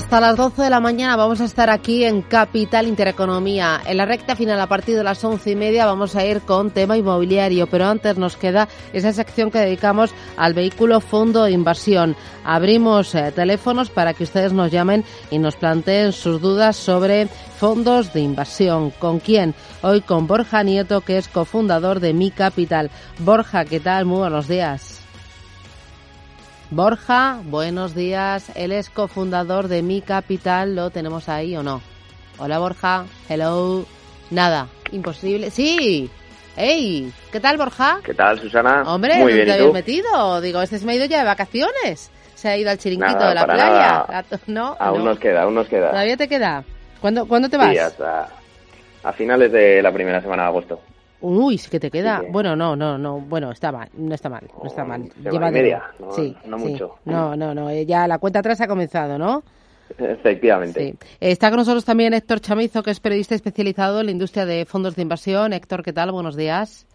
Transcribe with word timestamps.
Hasta 0.00 0.18
las 0.18 0.34
12 0.34 0.62
de 0.62 0.70
la 0.70 0.80
mañana 0.80 1.14
vamos 1.14 1.42
a 1.42 1.44
estar 1.44 1.68
aquí 1.68 2.04
en 2.04 2.22
Capital 2.22 2.86
Intereconomía. 2.86 3.82
En 3.84 3.98
la 3.98 4.06
recta 4.06 4.34
final, 4.34 4.58
a 4.58 4.66
partir 4.66 4.96
de 4.96 5.04
las 5.04 5.22
once 5.22 5.50
y 5.50 5.56
media, 5.56 5.84
vamos 5.84 6.16
a 6.16 6.24
ir 6.24 6.40
con 6.40 6.70
tema 6.70 6.96
inmobiliario, 6.96 7.66
pero 7.66 7.86
antes 7.86 8.16
nos 8.16 8.34
queda 8.34 8.66
esa 8.94 9.12
sección 9.12 9.50
que 9.50 9.58
dedicamos 9.58 10.14
al 10.38 10.54
vehículo 10.54 11.02
fondo 11.02 11.44
de 11.44 11.50
inversión. 11.50 12.16
Abrimos 12.44 13.14
eh, 13.14 13.30
teléfonos 13.30 13.90
para 13.90 14.14
que 14.14 14.24
ustedes 14.24 14.54
nos 14.54 14.72
llamen 14.72 15.04
y 15.30 15.38
nos 15.38 15.56
planteen 15.56 16.12
sus 16.12 16.40
dudas 16.40 16.76
sobre 16.76 17.26
fondos 17.26 18.14
de 18.14 18.20
inversión. 18.20 18.92
¿Con 18.92 19.20
quién? 19.20 19.54
Hoy 19.82 20.00
con 20.00 20.26
Borja 20.26 20.62
Nieto, 20.62 21.02
que 21.02 21.18
es 21.18 21.28
cofundador 21.28 22.00
de 22.00 22.14
Mi 22.14 22.30
Capital. 22.30 22.90
Borja, 23.18 23.66
¿qué 23.66 23.80
tal? 23.80 24.06
Muy 24.06 24.20
buenos 24.20 24.48
días. 24.48 24.99
Borja, 26.70 27.40
buenos 27.44 27.94
días. 27.94 28.50
Él 28.54 28.72
es 28.72 28.90
cofundador 28.90 29.68
de 29.68 29.82
Mi 29.82 30.02
Capital. 30.02 30.76
¿Lo 30.76 30.90
tenemos 30.90 31.28
ahí 31.28 31.56
o 31.56 31.62
no? 31.62 31.80
Hola 32.38 32.58
Borja. 32.58 33.06
Hello. 33.28 33.84
Nada. 34.30 34.68
Imposible. 34.92 35.50
Sí. 35.50 36.08
Hey, 36.56 37.12
¿qué 37.32 37.40
tal 37.40 37.56
Borja? 37.56 37.98
¿Qué 38.04 38.14
tal 38.14 38.38
Susana? 38.38 38.82
Hombre, 38.86 39.14
Muy 39.16 39.32
¿dónde 39.32 39.34
bien, 39.34 39.46
te 39.46 39.50
¿y 39.50 39.54
habías 39.58 39.72
metido? 39.74 40.40
Digo, 40.40 40.62
este 40.62 40.78
se 40.78 40.86
me 40.86 40.92
ha 40.92 40.96
ido 40.96 41.06
ya 41.06 41.18
de 41.20 41.24
vacaciones. 41.24 42.10
Se 42.34 42.48
ha 42.48 42.56
ido 42.56 42.70
al 42.70 42.78
chiringuito 42.78 43.14
Nada, 43.18 43.28
de 43.30 43.34
la 43.34 43.44
playa. 43.44 43.64
nada. 44.08 44.24
¿No? 44.46 44.76
Aún 44.78 44.98
no. 45.00 45.10
nos 45.10 45.18
queda, 45.18 45.42
aún 45.42 45.54
nos 45.54 45.66
queda. 45.68 45.90
¿Todavía 45.90 46.16
te 46.16 46.28
queda? 46.28 46.64
¿Cuándo, 47.00 47.26
¿cuándo 47.26 47.48
te 47.48 47.56
vas? 47.56 47.70
Sí, 47.70 47.78
hasta 47.78 48.28
a 49.02 49.12
finales 49.12 49.50
de 49.50 49.82
la 49.82 49.92
primera 49.92 50.20
semana 50.20 50.42
de 50.44 50.48
agosto. 50.48 50.80
Uy, 51.22 51.58
sí 51.58 51.68
que 51.70 51.78
te 51.80 51.90
queda. 51.90 52.20
Sí. 52.20 52.26
Bueno, 52.30 52.56
no, 52.56 52.74
no, 52.76 52.96
no. 52.96 53.20
Bueno, 53.20 53.50
está 53.52 53.70
mal. 53.72 53.88
No 53.94 54.14
está 54.14 54.28
mal. 54.28 54.44
No 54.62 54.66
está 54.68 54.84
mal. 54.84 55.02
Llévatelo. 55.22 55.50
media, 55.50 55.82
no- 55.98 56.12
sí, 56.12 56.34
no 56.46 56.58
sí. 56.58 56.64
mucho. 56.64 56.94
No, 57.04 57.36
no, 57.36 57.54
no. 57.54 57.68
eh, 57.70 57.84
Ya 57.86 58.06
la 58.08 58.18
cuenta 58.18 58.38
atrás 58.38 58.60
ha 58.60 58.66
comenzado, 58.66 59.18
¿no? 59.18 59.42
Efectivamente. 59.98 60.80
Sí. 61.00 61.08
Está 61.20 61.50
con 61.50 61.58
nosotros 61.58 61.84
también 61.84 62.14
Héctor 62.14 62.40
Chamizo, 62.40 62.82
que 62.82 62.90
es 62.90 63.00
periodista 63.00 63.34
especializado 63.34 64.00
en 64.00 64.06
la 64.06 64.12
industria 64.12 64.46
de 64.46 64.64
fondos 64.64 64.96
de 64.96 65.02
inversión. 65.02 65.52
Héctor, 65.52 65.82
¿qué 65.82 65.92
tal? 65.92 66.12
Buenos 66.12 66.36
días. 66.36 66.86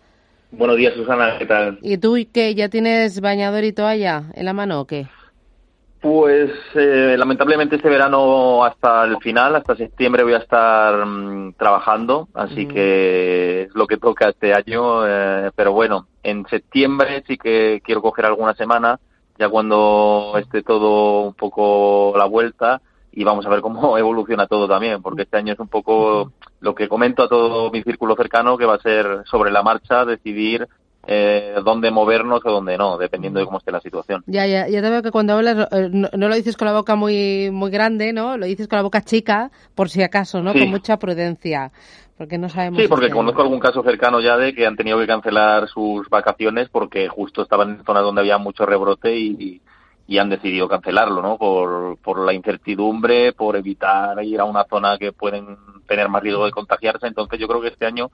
Buenos 0.52 0.78
días, 0.78 0.94
Susana, 0.94 1.38
¿qué 1.38 1.46
tal? 1.46 1.80
¿Y 1.82 1.98
tú 1.98 2.16
qué? 2.32 2.56
¿Ya 2.56 2.70
tienes 2.70 3.20
bañador 3.20 3.64
y 3.64 3.74
toalla 3.74 4.24
en 4.34 4.46
la 4.46 4.54
mano 4.54 4.80
o 4.82 4.86
qué? 4.86 5.08
Pues 6.02 6.52
eh, 6.76 7.16
lamentablemente 7.18 7.78
este 7.78 7.90
verano 7.90 8.64
hasta 8.64 9.06
el 9.06 9.18
final, 9.18 9.56
hasta 9.56 9.76
septiembre 9.76 10.24
voy 10.24 10.34
a 10.34 10.38
estar 10.40 11.04
mm, 11.06 11.54
trabajando, 11.54 12.28
así 12.36 12.66
Mm. 12.66 12.70
que 12.70 13.62
es 13.64 13.76
lo 13.76 13.88
que 13.88 13.98
toca 13.98 14.30
este 14.30 14.54
año, 14.54 15.08
eh, 15.08 15.52
pero 15.56 15.74
bueno, 15.74 16.08
en 16.22 16.46
septiembre 16.48 17.24
sí 17.28 17.38
que 17.38 17.82
quiero 17.84 18.02
coger 18.04 18.26
alguna 18.26 18.54
semana, 18.54 19.00
ya 19.40 19.50
cuando 19.50 20.34
esté 20.38 20.62
todo 20.62 21.22
un 21.22 21.34
poco 21.34 22.14
la 22.16 22.26
vuelta 22.26 22.82
y 23.12 23.24
vamos 23.24 23.46
a 23.46 23.50
ver 23.50 23.62
cómo 23.62 23.98
evoluciona 23.98 24.46
todo 24.46 24.68
también, 24.68 25.02
porque 25.02 25.24
este 25.24 25.38
año 25.38 25.54
es 25.54 25.60
un 25.60 25.70
poco 25.70 26.34
lo 26.60 26.76
que 26.76 26.88
comento 26.88 27.24
a 27.24 27.30
todo 27.30 27.72
mi 27.72 27.82
círculo 27.82 28.16
cercano, 28.16 28.58
que 28.58 28.66
va 28.66 28.76
a 28.76 28.80
ser 28.80 29.24
sobre 29.26 29.52
la 29.52 29.64
marcha 29.64 30.06
decidir 30.06 30.68
eh, 31.08 31.56
dónde 31.64 31.92
movernos 31.92 32.42
o 32.46 32.52
dónde 32.52 32.78
no, 32.78 32.98
dependiendo 32.98 33.40
de 33.40 33.46
cómo 33.46 33.60
esté 33.60 33.72
la 33.72 33.82
situación. 33.82 34.24
Ya, 34.28 34.46
ya, 34.46 34.68
ya 34.68 34.82
te 34.82 34.90
veo 34.90 35.04
que 35.04 35.12
cuando 35.12 35.34
hablas 35.34 35.68
eh, 35.72 35.90
no, 35.92 36.10
no 36.16 36.28
lo 36.28 36.36
dices 36.36 36.58
con 36.58 36.68
la 36.68 36.74
boca 36.74 36.96
muy, 36.96 37.52
muy 37.52 37.72
grande, 37.72 38.14
¿no? 38.14 38.38
Lo 38.38 38.46
dices 38.46 38.68
con 38.68 38.78
la 38.78 38.84
boca 38.84 39.02
chica, 39.02 39.52
por 39.76 39.90
si 39.90 40.02
acaso, 40.04 40.42
¿no? 40.42 40.54
Sí. 40.54 40.60
Con 40.60 40.70
mucha 40.70 40.98
prudencia, 40.98 41.72
porque 42.18 42.38
no 42.38 42.50
sabemos. 42.50 42.82
Sí, 42.82 42.88
porque 42.88 43.10
conozco 43.10 43.42
algún 43.42 43.60
caso 43.60 43.84
cercano 43.84 44.20
ya 44.20 44.38
de 44.38 44.54
que 44.54 44.66
han 44.66 44.76
tenido 44.76 44.98
que 45.00 45.08
cancelar 45.08 45.68
sus 45.68 46.10
vacaciones 46.10 46.70
porque 46.70 47.08
justo 47.08 47.44
estaban 47.44 47.72
en 47.72 47.84
zonas 47.86 48.04
donde 48.04 48.22
había 48.22 48.38
mucho 48.38 48.66
rebrote 48.66 49.16
y, 49.16 49.62
y 50.08 50.18
han 50.18 50.30
decidido 50.30 50.68
cancelarlo, 50.68 51.22
¿no? 51.22 51.38
Por, 51.38 51.98
por 51.98 52.26
la 52.26 52.34
incertidumbre, 52.34 53.34
por 53.34 53.56
evitar 53.56 54.24
ir 54.24 54.40
a 54.40 54.46
una 54.46 54.64
zona 54.66 54.98
que 54.98 55.12
pueden 55.12 55.58
tener 55.88 56.10
más 56.10 56.24
riesgo 56.24 56.46
de 56.46 56.52
contagiarse. 56.52 57.08
Entonces 57.08 57.40
yo 57.40 57.48
creo 57.48 57.62
que 57.62 57.70
este 57.70 57.86
año 57.86 58.10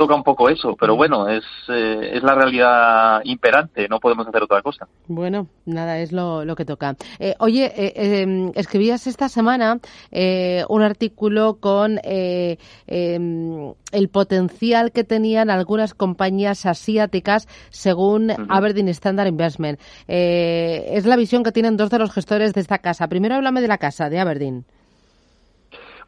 toca 0.00 0.14
un 0.14 0.22
poco 0.24 0.48
eso, 0.48 0.74
pero 0.80 0.96
bueno, 0.96 1.28
es, 1.28 1.44
eh, 1.68 2.12
es 2.14 2.22
la 2.22 2.34
realidad 2.34 3.20
imperante, 3.24 3.86
no 3.86 4.00
podemos 4.00 4.26
hacer 4.26 4.42
otra 4.42 4.62
cosa. 4.62 4.88
Bueno, 5.08 5.46
nada, 5.66 5.98
es 5.98 6.10
lo, 6.10 6.42
lo 6.46 6.56
que 6.56 6.64
toca. 6.64 6.96
Eh, 7.18 7.34
oye, 7.38 7.66
eh, 7.76 7.92
eh, 7.94 8.52
escribías 8.54 9.06
esta 9.06 9.28
semana 9.28 9.78
eh, 10.10 10.64
un 10.70 10.80
artículo 10.82 11.58
con 11.60 11.98
eh, 12.02 12.56
eh, 12.86 13.74
el 13.92 14.08
potencial 14.08 14.90
que 14.90 15.04
tenían 15.04 15.50
algunas 15.50 15.92
compañías 15.92 16.64
asiáticas 16.64 17.46
según 17.68 18.30
Ujú. 18.30 18.46
Aberdeen 18.48 18.88
Standard 18.88 19.28
Investment. 19.28 19.78
Eh, 20.08 20.86
es 20.92 21.04
la 21.04 21.16
visión 21.16 21.42
que 21.42 21.52
tienen 21.52 21.76
dos 21.76 21.90
de 21.90 21.98
los 21.98 22.10
gestores 22.10 22.54
de 22.54 22.62
esta 22.62 22.78
casa. 22.78 23.06
Primero 23.08 23.34
háblame 23.34 23.60
de 23.60 23.68
la 23.68 23.76
casa, 23.76 24.08
de 24.08 24.18
Aberdeen. 24.18 24.64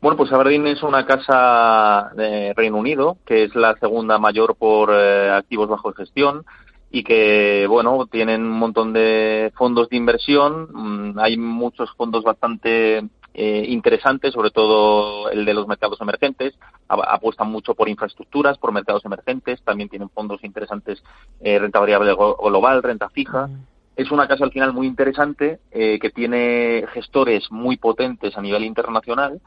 Bueno, 0.02 0.16
pues 0.16 0.32
Aberdeen 0.32 0.66
es 0.66 0.82
una 0.82 1.06
casa 1.06 2.10
de 2.16 2.52
Reino 2.54 2.76
Unido, 2.76 3.18
que 3.24 3.44
es 3.44 3.54
la 3.54 3.76
segunda 3.76 4.18
mayor 4.18 4.56
por 4.56 4.90
eh, 4.92 5.30
activos 5.30 5.68
bajo 5.68 5.92
gestión 5.92 6.44
y 6.90 7.04
que, 7.04 7.66
bueno, 7.68 8.06
tienen 8.10 8.42
un 8.42 8.58
montón 8.58 8.92
de 8.92 9.52
fondos 9.54 9.88
de 9.90 9.96
inversión. 9.96 10.68
Mm, 10.72 11.20
hay 11.20 11.36
muchos 11.36 11.88
fondos 11.92 12.24
bastante 12.24 13.04
eh, 13.32 13.64
interesantes, 13.68 14.34
sobre 14.34 14.50
todo 14.50 15.30
el 15.30 15.44
de 15.44 15.54
los 15.54 15.68
mercados 15.68 16.00
emergentes. 16.00 16.52
Apuestan 16.88 17.48
mucho 17.52 17.74
por 17.76 17.88
infraestructuras, 17.88 18.58
por 18.58 18.72
mercados 18.72 19.04
emergentes. 19.04 19.62
También 19.62 19.88
tienen 19.88 20.10
fondos 20.10 20.42
interesantes, 20.42 21.00
eh, 21.42 21.60
renta 21.60 21.78
variable 21.78 22.12
glo- 22.12 22.36
global, 22.42 22.82
renta 22.82 23.08
fija 23.08 23.48
es 23.94 24.10
una 24.10 24.26
casa 24.26 24.44
al 24.44 24.52
final 24.52 24.72
muy 24.72 24.86
interesante 24.86 25.60
eh, 25.70 25.98
que 26.00 26.08
tiene 26.08 26.86
gestores 26.94 27.52
muy 27.52 27.76
potentes 27.76 28.36
a 28.38 28.40
nivel 28.40 28.64
internacional 28.64 29.38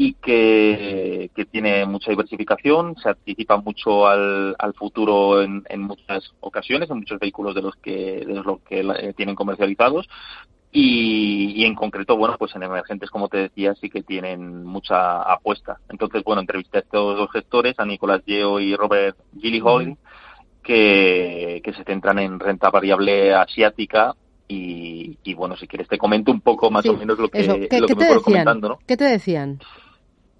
y 0.00 0.12
que, 0.14 1.28
que 1.34 1.44
tiene 1.44 1.84
mucha 1.84 2.12
diversificación, 2.12 2.94
se 3.02 3.08
anticipa 3.08 3.56
mucho 3.56 4.06
al, 4.06 4.54
al 4.56 4.72
futuro 4.74 5.42
en, 5.42 5.64
en 5.68 5.82
muchas 5.82 6.22
ocasiones, 6.38 6.88
en 6.88 6.98
muchos 6.98 7.18
vehículos 7.18 7.52
de 7.56 7.62
los 7.62 7.74
que, 7.74 8.24
de 8.24 8.34
los 8.34 8.60
que 8.60 8.78
eh, 8.78 9.12
tienen 9.14 9.34
comercializados 9.34 10.08
y, 10.70 11.64
en 11.64 11.74
concreto, 11.74 12.16
bueno, 12.16 12.36
pues 12.38 12.54
en 12.54 12.62
emergentes, 12.62 13.10
como 13.10 13.28
te 13.28 13.38
decía, 13.38 13.74
sí 13.74 13.90
que 13.90 14.04
tienen 14.04 14.64
mucha 14.64 15.20
apuesta. 15.22 15.78
Entonces, 15.88 16.22
bueno, 16.22 16.42
entrevisté 16.42 16.78
a 16.78 16.80
estos 16.82 17.16
dos 17.16 17.32
gestores, 17.32 17.74
a 17.78 17.84
Nicolás 17.84 18.22
Yeo 18.24 18.60
y 18.60 18.76
Robert 18.76 19.16
Gillihoy, 19.40 19.96
que, 20.62 21.60
que 21.64 21.72
se 21.72 21.82
centran 21.82 22.20
en 22.20 22.38
renta 22.38 22.70
variable 22.70 23.34
asiática 23.34 24.14
y, 24.46 25.34
bueno, 25.34 25.56
si 25.56 25.66
quieres 25.66 25.88
te 25.88 25.98
comento 25.98 26.30
un 26.30 26.40
poco 26.40 26.70
más 26.70 26.86
o 26.86 26.94
menos 26.94 27.18
lo 27.18 27.28
que, 27.28 27.42
lo 27.42 27.86
que 27.86 27.94
me 27.96 28.20
comentando, 28.20 28.68
¿no? 28.68 28.78
¿Qué 28.86 28.96
te 28.96 29.04
decían? 29.04 29.58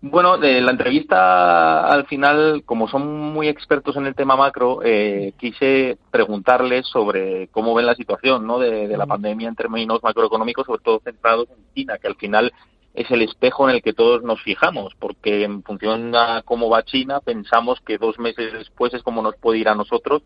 Bueno, 0.00 0.38
de 0.38 0.60
la 0.60 0.70
entrevista 0.70 1.84
al 1.88 2.06
final, 2.06 2.62
como 2.64 2.86
son 2.86 3.32
muy 3.32 3.48
expertos 3.48 3.96
en 3.96 4.06
el 4.06 4.14
tema 4.14 4.36
macro, 4.36 4.78
eh, 4.84 5.32
quise 5.36 5.98
preguntarles 6.12 6.86
sobre 6.86 7.48
cómo 7.48 7.74
ven 7.74 7.86
la 7.86 7.96
situación 7.96 8.46
¿no? 8.46 8.60
de, 8.60 8.96
la 8.96 9.06
pandemia 9.06 9.48
en 9.48 9.56
términos 9.56 10.00
macroeconómicos, 10.04 10.66
sobre 10.66 10.82
todo 10.84 11.00
centrados 11.02 11.48
en 11.50 11.74
China, 11.74 11.98
que 11.98 12.06
al 12.06 12.14
final 12.14 12.52
es 12.94 13.10
el 13.10 13.22
espejo 13.22 13.68
en 13.68 13.74
el 13.74 13.82
que 13.82 13.92
todos 13.92 14.22
nos 14.22 14.40
fijamos, 14.40 14.94
porque 15.00 15.42
en 15.42 15.64
función 15.64 16.14
a 16.14 16.42
cómo 16.44 16.70
va 16.70 16.84
China, 16.84 17.18
pensamos 17.18 17.80
que 17.80 17.98
dos 17.98 18.20
meses 18.20 18.52
después 18.52 18.94
es 18.94 19.02
como 19.02 19.20
nos 19.20 19.34
puede 19.34 19.58
ir 19.58 19.68
a 19.68 19.74
nosotros 19.74 20.22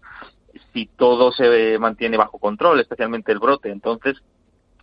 si 0.74 0.84
todo 0.84 1.32
se 1.32 1.78
mantiene 1.78 2.18
bajo 2.18 2.38
control, 2.38 2.78
especialmente 2.78 3.32
el 3.32 3.38
brote. 3.38 3.70
Entonces, 3.70 4.22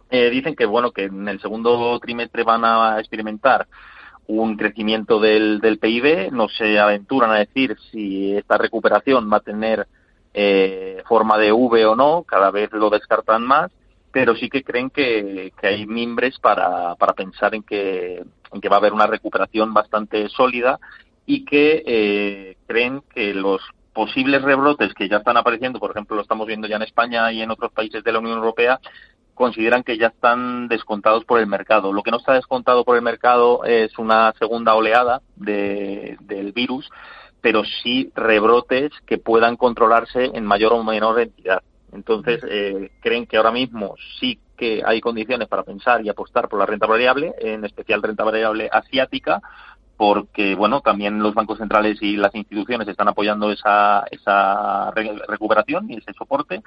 eh, 0.09 0.31
dicen 0.31 0.56
que 0.56 0.65
bueno 0.65 0.92
que 0.92 1.03
en 1.03 1.27
el 1.27 1.39
segundo 1.39 2.00
trimestre 2.00 2.44
van 2.44 2.65
a 2.65 3.00
experimentar 3.00 3.68
un 4.30 4.58
crecimiento 4.58 5.20
del, 5.20 5.60
del 5.60 5.80
PIB. 5.80 6.31
No 6.31 6.48
se 6.50 6.80
aventuran 6.80 7.31
a 7.31 7.40
decir 7.40 7.76
si 7.92 8.36
esta 8.36 8.58
recuperación 8.58 9.30
va 9.31 9.38
a 9.38 9.42
tener 9.42 9.88
eh, 10.34 11.02
forma 11.08 11.38
de 11.40 11.52
V 11.52 11.86
o 11.86 11.96
no, 11.96 12.24
cada 12.24 12.52
vez 12.52 12.72
lo 12.72 12.92
descartan 12.92 13.44
más, 13.44 13.72
pero 14.12 14.36
sí 14.36 14.48
que 14.48 14.64
creen 14.64 14.92
que, 14.92 15.52
que 15.60 15.68
hay 15.68 15.88
mimbres 15.88 16.38
para, 16.40 16.96
para 16.96 17.14
pensar 17.14 17.56
en 17.56 17.64
que, 17.64 18.24
en 18.54 18.62
que 18.62 18.70
va 18.70 18.76
a 18.76 18.80
haber 18.80 18.94
una 18.94 19.08
recuperación 19.08 19.74
bastante 19.74 20.30
sólida 20.30 20.80
y 21.26 21.44
que 21.44 21.84
eh, 21.86 22.58
creen 22.68 23.02
que 23.14 23.34
los 23.34 23.62
posibles 23.94 24.44
rebrotes 24.44 24.94
que 24.94 25.10
ya 25.10 25.18
están 25.18 25.38
apareciendo, 25.38 25.80
por 25.80 25.92
ejemplo, 25.92 26.16
lo 26.16 26.22
estamos 26.22 26.46
viendo 26.46 26.68
ya 26.68 26.76
en 26.76 26.84
España 26.84 27.31
y 27.31 27.42
en 27.42 27.50
otros 27.50 27.72
países 27.72 28.04
de 28.04 28.12
la 28.12 28.20
Unión 28.20 28.38
Europea, 28.38 28.80
consideran 29.39 29.83
que 29.83 29.97
ya 29.97 30.07
están 30.07 30.68
descontados 30.68 31.24
por 31.24 31.39
el 31.39 31.47
mercado. 31.47 31.94
Lo 31.94 32.03
que 32.03 32.12
no 32.12 32.18
está 32.18 32.33
descontado 32.33 32.83
por 32.83 32.97
el 32.97 33.01
mercado 33.01 33.63
es 33.63 33.97
una 33.97 34.33
segunda 34.38 34.75
oleada 34.75 35.21
de, 35.38 36.18
del 36.19 36.51
virus, 36.51 36.89
pero 37.39 37.63
sí 37.63 38.12
rebrotes 38.15 38.91
que 39.07 39.18
puedan 39.18 39.56
controlarse 39.56 40.31
en 40.33 40.45
mayor 40.45 40.74
o 40.74 40.83
menor 40.83 41.21
entidad. 41.21 41.63
Entonces, 41.94 42.41
eh, 42.50 42.91
creen 43.00 43.25
que 43.27 43.38
ahora 43.38 43.51
mismo 43.51 43.95
sí 44.19 44.39
que 44.57 44.83
hay 44.86 45.00
condiciones 45.00 45.47
para 45.47 45.63
pensar 45.63 46.06
y 46.06 46.09
apostar 46.09 46.50
por 46.50 46.59
la 46.59 46.65
renta 46.65 46.85
variable, 46.85 47.33
en 47.39 47.63
especial 47.63 48.03
renta 48.03 48.25
variable 48.25 48.68
asiática, 48.69 49.42
porque 50.00 50.56
bueno 50.56 50.80
también 50.80 51.19
los 51.19 51.34
bancos 51.34 51.57
centrales 51.57 52.01
y 52.01 52.16
las 52.16 52.34
instituciones 52.34 52.88
están 52.88 53.10
apoyando 53.10 53.51
esa, 53.51 54.06
esa 54.10 54.92
recuperación 54.92 55.92
y 55.92 55.98
ese 55.98 56.13
soporte. 56.13 56.63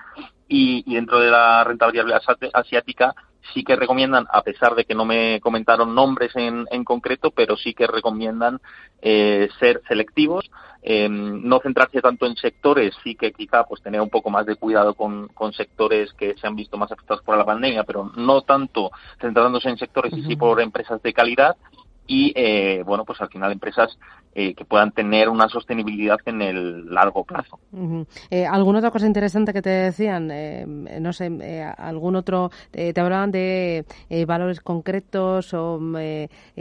Y, 0.48 0.84
dentro 0.92 1.18
de 1.18 1.30
la 1.30 1.64
renta 1.64 1.86
variable 1.86 2.14
asiática 2.52 3.14
sí 3.54 3.64
que 3.64 3.74
recomiendan 3.74 4.26
a 4.30 4.42
pesar 4.42 4.74
de 4.74 4.84
que 4.84 4.94
no 4.94 5.06
me 5.06 5.40
comentaron 5.40 5.94
nombres 5.94 6.36
en, 6.36 6.66
en 6.70 6.84
concreto 6.84 7.30
pero 7.30 7.56
sí 7.56 7.72
que 7.72 7.86
recomiendan 7.86 8.60
eh, 9.00 9.48
ser 9.58 9.80
selectivos 9.88 10.50
eh, 10.82 11.08
no 11.08 11.58
centrarse 11.60 12.02
tanto 12.02 12.26
en 12.26 12.36
sectores 12.36 12.94
sí 13.02 13.14
que 13.14 13.32
quizá 13.32 13.64
pues 13.64 13.82
tener 13.82 14.00
un 14.00 14.10
poco 14.10 14.28
más 14.28 14.44
de 14.44 14.56
cuidado 14.56 14.94
con, 14.94 15.28
con 15.28 15.54
sectores 15.54 16.12
que 16.12 16.34
se 16.36 16.46
han 16.46 16.54
visto 16.54 16.76
más 16.76 16.92
afectados 16.92 17.24
por 17.24 17.36
la 17.36 17.46
pandemia 17.46 17.82
pero 17.84 18.12
no 18.14 18.42
tanto 18.42 18.90
centrándose 19.20 19.70
en 19.70 19.78
sectores 19.78 20.12
y 20.12 20.22
sí 20.22 20.36
por 20.36 20.60
empresas 20.60 21.02
de 21.02 21.14
calidad 21.14 21.56
y 22.12 22.30
eh, 22.36 22.82
bueno 22.84 23.06
pues 23.06 23.18
al 23.22 23.30
final 23.30 23.52
empresas 23.52 23.98
eh, 24.34 24.54
que 24.54 24.66
puedan 24.66 24.92
tener 24.92 25.30
una 25.30 25.48
sostenibilidad 25.48 26.18
en 26.26 26.42
el 26.42 26.94
largo 26.94 27.24
plazo. 27.24 27.58
Eh, 28.30 28.46
¿Alguna 28.46 28.78
otra 28.80 28.90
cosa 28.90 29.06
interesante 29.06 29.54
que 29.54 29.62
te 29.62 29.70
decían? 29.70 30.30
no 31.00 31.12
sé, 31.12 31.62
algún 31.78 32.16
otro, 32.16 32.50
te 32.70 32.98
hablaban 33.00 33.30
de 33.30 33.84
valores 34.26 34.60
concretos 34.60 35.54
o 35.54 35.80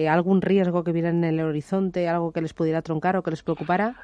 algún 0.10 0.42
riesgo 0.42 0.84
que 0.84 0.92
viera 0.94 1.10
en 1.10 1.24
el 1.24 1.40
horizonte, 1.42 2.08
algo 2.08 2.32
que 2.32 2.42
les 2.42 2.54
pudiera 2.54 2.82
troncar 2.82 3.18
o 3.18 3.24
que 3.24 3.32
les 3.32 3.44
preocupara? 3.44 3.96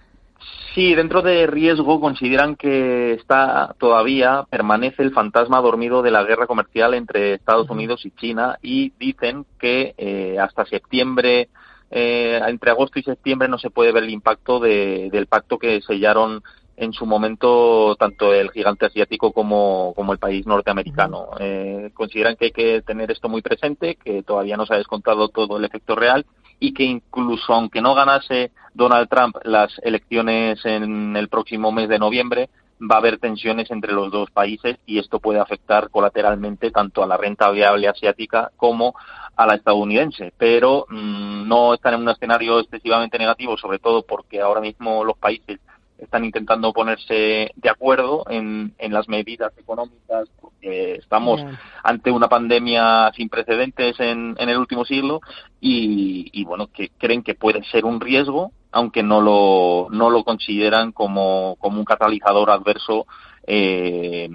Sí, 0.74 0.94
dentro 0.94 1.22
de 1.22 1.48
riesgo 1.48 2.00
consideran 2.00 2.56
que 2.56 3.14
está 3.14 3.76
todavía 3.80 4.46
permanece 4.50 5.02
el 5.02 5.12
fantasma 5.12 5.60
dormido 5.60 6.02
de 6.04 6.12
la 6.12 6.24
guerra 6.24 6.46
comercial 6.46 6.94
entre 6.94 7.34
Estados 7.34 7.70
Unidos 7.70 8.06
y 8.06 8.12
China 8.12 8.60
y 8.62 8.94
dicen 9.00 9.46
que 9.60 9.96
eh, 9.98 10.38
hasta 10.40 10.66
septiembre, 10.66 11.50
eh, 11.90 12.40
entre 12.48 12.72
agosto 12.72 13.00
y 13.00 13.04
septiembre 13.04 13.48
no 13.48 13.58
se 13.58 13.72
puede 13.72 13.92
ver 13.92 14.04
el 14.04 14.12
impacto 14.12 14.60
de, 14.60 15.10
del 15.12 15.26
pacto 15.26 15.58
que 15.58 15.82
sellaron 15.82 16.44
en 16.78 16.94
su 16.94 17.08
momento 17.08 17.96
tanto 17.96 18.32
el 18.34 18.52
gigante 18.52 18.86
asiático 18.86 19.32
como, 19.32 19.94
como 19.96 20.14
el 20.14 20.20
país 20.20 20.46
norteamericano. 20.46 21.30
Eh, 21.40 21.90
consideran 21.96 22.36
que 22.36 22.46
hay 22.46 22.52
que 22.52 22.82
tener 22.84 23.10
esto 23.10 23.30
muy 23.30 23.42
presente, 23.42 23.96
que 23.96 24.22
todavía 24.22 24.58
no 24.58 24.68
se 24.68 24.76
ha 24.76 24.78
descontado 24.78 25.30
todo 25.30 25.58
el 25.58 25.66
efecto 25.66 25.96
real 25.96 26.26
y 26.60 26.74
que 26.74 26.84
incluso 26.84 27.54
aunque 27.54 27.82
no 27.82 27.94
ganase 27.94 28.52
Donald 28.74 29.10
Trump 29.10 29.38
las 29.44 29.80
elecciones 29.84 30.64
en 30.66 31.16
el 31.16 31.30
próximo 31.30 31.72
mes 31.72 31.90
de 31.90 32.00
noviembre, 32.00 32.50
va 32.80 32.96
a 32.96 33.00
haber 33.00 33.18
tensiones 33.18 33.72
entre 33.72 33.94
los 33.94 34.12
dos 34.12 34.30
países 34.32 34.78
y 34.86 35.00
esto 35.00 35.20
puede 35.20 35.40
afectar 35.40 35.90
colateralmente 35.90 36.72
tanto 36.72 37.04
a 37.04 37.08
la 37.08 37.18
renta 37.18 37.50
viable 37.50 37.88
asiática 37.88 38.52
como 38.56 38.94
a 39.36 39.46
la 39.48 39.56
estadounidense. 39.56 40.34
Pero 40.38 40.86
mm, 40.90 41.48
no 41.48 41.74
están 41.74 41.96
en 41.96 42.02
un 42.02 42.10
escenario 42.10 42.60
excesivamente 42.60 43.18
negativo, 43.18 43.58
sobre 43.58 43.80
todo 43.80 44.04
porque 44.04 44.42
ahora 44.42 44.62
mismo 44.62 45.04
los 45.04 45.18
países 45.18 45.60
están 45.98 46.26
intentando 46.26 46.74
ponerse 46.74 47.52
de 47.56 47.70
acuerdo 47.70 48.24
en, 48.30 48.74
en 48.78 48.94
las 48.94 49.08
medidas 49.08 49.52
económicas 49.58 50.30
porque 50.40 50.96
estamos 50.96 51.42
ante 51.84 52.12
una 52.12 52.28
pandemia 52.28 53.12
sin 53.16 53.30
precedentes 53.30 54.00
en, 54.00 54.36
en 54.38 54.50
el 54.50 54.58
último 54.58 54.86
siglo 54.86 55.22
y, 55.60 56.30
y, 56.32 56.44
bueno 56.44 56.68
que 56.68 56.90
creen 56.98 57.24
que 57.24 57.36
puede 57.36 57.64
ser 57.66 57.86
un 57.86 58.00
riesgo 58.00 58.52
aunque 58.72 59.02
no 59.02 59.22
lo 59.22 59.88
no 59.90 60.10
lo 60.10 60.24
consideran 60.24 60.92
como, 60.92 61.56
como 61.60 61.80
un 61.80 61.86
catalizador 61.86 62.52
adverso 62.52 63.08
eh, 63.50 64.30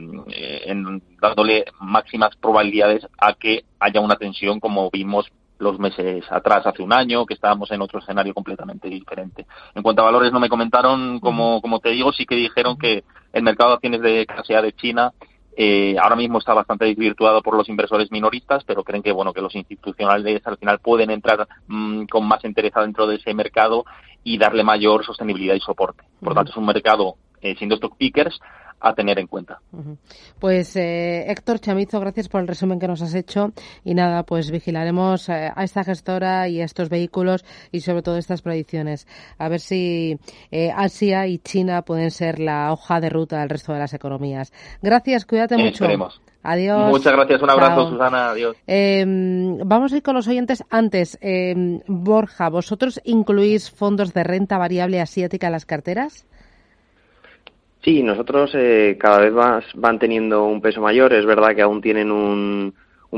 en, 0.66 1.02
dándole 1.20 1.66
máximas 1.80 2.34
probabilidades 2.36 3.06
a 3.18 3.34
que 3.34 3.64
haya 3.78 4.00
una 4.00 4.16
tensión 4.16 4.58
como 4.58 4.90
vimos 4.90 5.30
los 5.62 5.78
meses 5.78 6.24
atrás, 6.30 6.66
hace 6.66 6.82
un 6.82 6.92
año, 6.92 7.24
que 7.24 7.34
estábamos 7.34 7.70
en 7.70 7.80
otro 7.80 8.00
escenario 8.00 8.34
completamente 8.34 8.88
diferente. 8.88 9.46
En 9.74 9.82
cuanto 9.82 10.02
a 10.02 10.06
valores, 10.06 10.32
no 10.32 10.40
me 10.40 10.48
comentaron, 10.48 11.20
como, 11.20 11.62
como 11.62 11.80
te 11.80 11.90
digo, 11.90 12.12
sí 12.12 12.26
que 12.26 12.34
dijeron 12.34 12.76
que 12.76 13.04
el 13.32 13.42
mercado 13.42 13.70
de 13.70 13.74
acciones 13.76 14.00
de 14.02 14.26
clase 14.26 14.56
A 14.56 14.62
de 14.62 14.72
China 14.72 15.12
eh, 15.54 15.96
ahora 16.00 16.16
mismo 16.16 16.38
está 16.38 16.54
bastante 16.54 16.86
desvirtuado 16.86 17.42
por 17.42 17.56
los 17.56 17.68
inversores 17.68 18.10
minoristas, 18.10 18.64
pero 18.64 18.82
creen 18.82 19.02
que 19.02 19.12
bueno 19.12 19.34
que 19.34 19.42
los 19.42 19.54
institucionales 19.54 20.40
al 20.46 20.56
final 20.56 20.78
pueden 20.78 21.10
entrar 21.10 21.46
mm, 21.66 22.04
con 22.06 22.26
más 22.26 22.42
interés 22.44 22.72
dentro 22.74 23.06
de 23.06 23.16
ese 23.16 23.34
mercado 23.34 23.84
y 24.24 24.38
darle 24.38 24.64
mayor 24.64 25.04
sostenibilidad 25.04 25.54
y 25.54 25.60
soporte. 25.60 26.04
Por 26.20 26.30
lo 26.30 26.34
tanto, 26.34 26.52
es 26.52 26.56
un 26.56 26.66
mercado, 26.66 27.16
eh, 27.42 27.54
siendo 27.56 27.74
stock 27.74 27.96
pickers, 27.96 28.40
a 28.82 28.94
tener 28.94 29.18
en 29.18 29.28
cuenta. 29.28 29.60
Pues 30.38 30.76
eh, 30.76 31.30
Héctor 31.30 31.60
Chamizo, 31.60 32.00
gracias 32.00 32.28
por 32.28 32.40
el 32.40 32.48
resumen 32.48 32.80
que 32.80 32.88
nos 32.88 33.00
has 33.00 33.14
hecho 33.14 33.52
y 33.84 33.94
nada, 33.94 34.24
pues 34.24 34.50
vigilaremos 34.50 35.28
eh, 35.28 35.50
a 35.54 35.64
esta 35.64 35.84
gestora 35.84 36.48
y 36.48 36.60
a 36.60 36.64
estos 36.64 36.88
vehículos 36.88 37.44
y 37.70 37.80
sobre 37.80 38.02
todo 38.02 38.18
estas 38.18 38.42
predicciones. 38.42 39.06
A 39.38 39.48
ver 39.48 39.60
si 39.60 40.18
eh, 40.50 40.72
Asia 40.74 41.26
y 41.28 41.38
China 41.38 41.82
pueden 41.82 42.10
ser 42.10 42.40
la 42.40 42.72
hoja 42.72 43.00
de 43.00 43.08
ruta 43.08 43.40
del 43.40 43.48
resto 43.48 43.72
de 43.72 43.78
las 43.78 43.94
economías. 43.94 44.52
Gracias, 44.82 45.24
cuídate 45.24 45.56
mucho. 45.56 45.86
Adiós. 46.44 46.90
Muchas 46.90 47.12
gracias, 47.12 47.40
un 47.40 47.50
abrazo, 47.50 47.88
Susana. 47.90 48.30
Adiós. 48.30 48.56
Em, 48.66 49.58
vamos 49.64 49.92
a 49.92 49.96
ir 49.96 50.02
con 50.02 50.16
los 50.16 50.26
oyentes 50.26 50.64
antes. 50.70 51.16
Em, 51.20 51.80
Borja, 51.86 52.48
¿vosotros 52.48 53.00
incluís 53.04 53.70
fondos 53.70 54.12
de 54.12 54.24
renta 54.24 54.58
variable 54.58 55.00
asiática 55.00 55.46
en 55.46 55.52
las 55.52 55.66
carteras? 55.66 56.26
Sí, 57.82 58.02
nosotros 58.02 58.52
eh, 58.54 58.96
cada 58.98 59.18
vez 59.18 59.32
más 59.32 59.64
van 59.74 59.98
teniendo 59.98 60.44
un 60.46 60.60
peso 60.60 60.80
mayor. 60.80 61.12
Es 61.12 61.26
verdad 61.26 61.54
que 61.54 61.62
aún 61.62 61.80
tienen 61.80 62.12
un, 62.12 62.74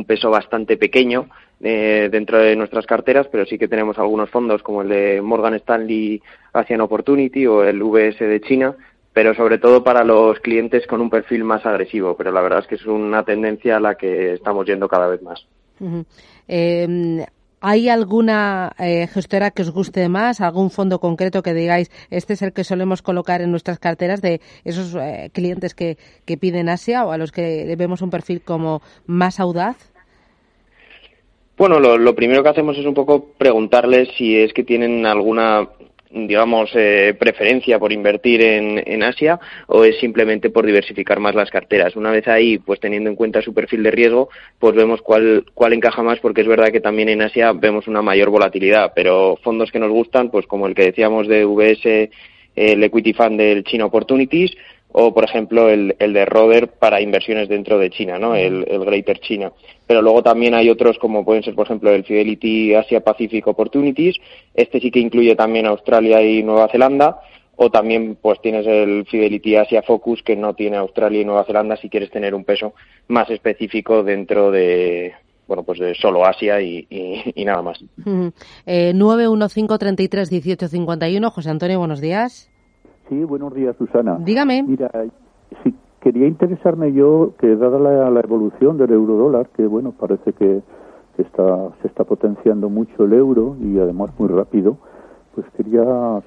peso 0.07 0.31
bastante 0.31 0.77
pequeño 0.77 1.29
eh, 1.61 2.09
dentro 2.11 2.39
de 2.39 2.57
nuestras 2.57 2.87
carteras, 2.87 3.29
pero 3.31 3.45
sí 3.45 3.59
que 3.59 3.69
tenemos 3.69 3.99
algunos 3.99 4.31
fondos 4.31 4.63
como 4.63 4.83
el 4.83 4.89
de 4.89 5.21
Morgan 5.23 5.55
Stanley 5.55 6.21
Asian 6.53 6.81
Opportunity 6.81 7.47
o 7.47 7.63
el 7.63 7.83
VS 7.83 8.21
de 8.21 8.41
China, 8.41 8.75
pero 9.13 9.35
sobre 9.35 9.59
todo 9.59 9.85
para 9.85 10.03
los 10.03 10.41
clientes 10.41 10.87
con 10.87 11.01
un 11.01 11.11
perfil 11.11 11.45
más 11.45 11.65
agresivo. 11.67 12.17
Pero 12.17 12.33
la 12.33 12.41
verdad 12.41 12.61
es 12.61 12.67
que 12.67 12.75
es 12.77 12.87
una 12.87 13.23
tendencia 13.23 13.77
a 13.77 13.81
la 13.81 13.97
que 13.97 14.33
estamos 14.33 14.67
yendo 14.67 14.89
cada 14.89 15.09
vez 15.09 15.23
más. 15.23 15.47
¿Hay 17.67 17.89
alguna 17.89 18.73
eh, 18.79 19.07
gestora 19.07 19.51
que 19.51 19.63
os 19.63 19.71
guste 19.71 20.11
más? 20.11 20.43
¿Algún 20.43 20.71
fondo 20.71 20.99
concreto 20.99 21.43
que 21.43 21.55
digáis, 21.55 21.91
este 22.11 22.35
es 22.35 22.43
el 22.43 22.53
que 22.53 22.63
solemos 22.63 23.01
colocar 23.01 23.41
en 23.41 23.51
nuestras 23.51 23.79
carteras 23.79 24.21
de 24.21 24.43
esos 24.65 24.95
eh, 24.95 25.31
clientes 25.33 25.75
que, 25.75 25.97
que, 26.27 26.37
piden 26.37 26.69
Asia 26.69 27.07
o 27.07 27.11
a 27.11 27.17
los 27.17 27.33
que 27.33 27.75
vemos 27.79 28.03
un 28.03 28.11
perfil 28.11 28.43
como 28.43 28.83
más 29.07 29.41
audaz? 29.41 29.79
Bueno, 31.57 31.81
lo, 31.81 32.15
primero 32.15 32.43
que 32.43 32.51
hacemos 32.51 32.77
es 32.77 32.85
un 32.85 32.93
poco 32.93 33.31
preguntarles 33.39 34.11
si 34.19 34.37
es 34.37 34.53
que 34.53 34.63
tienen 34.63 35.07
alguna 35.07 35.67
digamos, 36.15 36.71
eh, 36.75 37.15
preferencia 37.19 37.79
por 37.79 37.93
invertir 37.93 38.41
en, 38.41 38.83
en, 38.87 39.03
Asia 39.03 39.41
o 39.67 39.85
es 39.85 39.99
simplemente 39.99 40.49
por 40.49 40.65
diversificar 40.65 41.19
más 41.19 41.35
las 41.35 41.51
carteras. 41.51 41.97
Una 41.97 42.13
vez 42.13 42.29
ahí, 42.29 42.59
pues 42.59 42.79
teniendo 42.79 43.11
en 43.11 43.17
cuenta 43.17 43.43
su 43.43 43.53
perfil 43.53 43.83
de 43.83 43.91
riesgo, 43.91 44.29
pues 44.59 44.75
vemos 44.75 45.03
cuál, 45.03 45.45
cuál 45.55 45.73
encaja 45.73 46.03
más, 46.03 46.21
porque 46.21 46.43
es 46.43 46.47
verdad 46.47 46.71
que 46.71 46.81
también 46.81 47.09
en 47.09 47.23
Asia 47.23 47.53
vemos 47.53 47.89
una 47.89 48.01
mayor 48.01 48.31
volatilidad, 48.31 48.93
pero 48.95 49.37
fondos 49.43 49.73
que 49.73 49.81
nos 49.81 49.91
gustan, 49.91 50.31
pues 50.31 50.47
como 50.47 50.69
el 50.69 50.75
que 50.75 50.85
decíamos 50.85 51.27
de 51.27 51.45
VS, 51.45 52.11
el 52.55 52.85
Equity 52.85 53.13
Fund 53.13 53.39
del 53.39 53.65
China 53.65 53.87
Opportunities, 53.87 54.53
o 54.97 55.13
por 55.13 55.25
ejemplo 55.25 55.69
el, 55.69 55.97
el, 55.99 56.13
de 56.13 56.25
Roder 56.25 56.69
para 56.69 57.01
inversiones 57.01 57.49
dentro 57.49 57.79
de 57.79 57.91
China, 57.91 58.17
¿no? 58.21 58.37
El, 58.37 58.65
el, 58.69 58.85
Greater 58.85 59.19
China. 59.19 59.53
Pero 59.87 60.03
luego 60.03 60.23
también 60.23 60.55
hay 60.55 60.71
otros 60.71 60.99
como 60.99 61.25
pueden 61.25 61.43
ser 61.43 61.55
por 61.55 61.67
ejemplo 61.67 61.91
el 61.91 62.05
Fidelity 62.05 62.75
Asia 62.75 63.05
Pacific 63.05 63.47
Opportunities, 63.47 64.17
este 64.55 64.81
sí 64.81 64.91
que 64.91 65.01
incluye 65.01 65.37
también 65.37 65.67
Australia 65.67 66.23
y 66.23 66.43
Nueva 66.43 66.69
Zelanda, 66.69 67.21
o 67.57 67.71
también 67.71 68.17
pues 68.21 68.41
tienes 68.41 68.67
el 68.67 69.07
Fidelity 69.07 69.57
Asia 69.57 69.83
Focus 69.83 70.23
que 70.23 70.37
no 70.37 70.55
tiene 70.55 70.79
Australia 70.79 71.21
y 71.21 71.25
Nueva 71.25 71.45
Zelanda 71.45 71.77
si 71.77 71.89
quieres 71.89 72.11
tener 72.11 72.35
un 72.35 72.45
peso 72.45 72.75
más 73.09 73.31
específico 73.31 74.03
dentro 74.03 74.51
de 74.51 75.13
bueno, 75.47 75.63
pues 75.63 75.79
de 75.79 75.95
solo 75.95 76.25
Asia 76.25 76.63
y, 76.63 76.87
y, 77.35 77.45
nada 77.45 77.61
más. 77.63 77.85
eh, 78.67 78.93
915331851, 78.95 81.31
José 81.31 81.51
Antonio, 81.51 81.79
buenos 81.79 82.01
días. 82.01 82.51
Sí, 83.09 83.17
buenos 83.17 83.55
días, 83.55 83.77
Susana. 83.77 84.17
Dígame. 84.21 84.63
Mira, 84.63 84.91
si 85.63 85.75
quería 86.05 86.29
interesarme 86.29 86.93
yo 86.93 87.33
que 87.39 87.57
dada 87.57 87.79
la, 87.79 88.21
evolución 88.21 88.77
del 88.77 88.93
euro 88.93 89.15
dólar, 89.15 89.49
que 89.57 89.67
bueno, 89.67 89.93
parece 89.99 90.35
que, 90.35 90.61
está, 91.17 91.71
se 91.81 91.89
está 91.89 92.05
potenciando 92.05 92.69
mucho 92.69 93.05
el 93.05 93.15
euro 93.15 93.57
y 93.59 93.79
además 93.79 94.11
muy 94.19 94.29
rápido, 94.29 94.77
pues 95.35 95.47
quería 95.57 95.83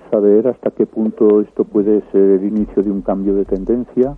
saber 0.09 0.47
hasta 0.47 0.71
qué 0.71 0.87
punto 0.87 1.41
esto 1.41 1.63
puede 1.63 2.01
ser 2.11 2.21
el 2.21 2.45
inicio 2.45 2.81
de 2.81 2.89
un 2.89 3.03
cambio 3.03 3.35
de 3.35 3.45
tendencia 3.45 4.17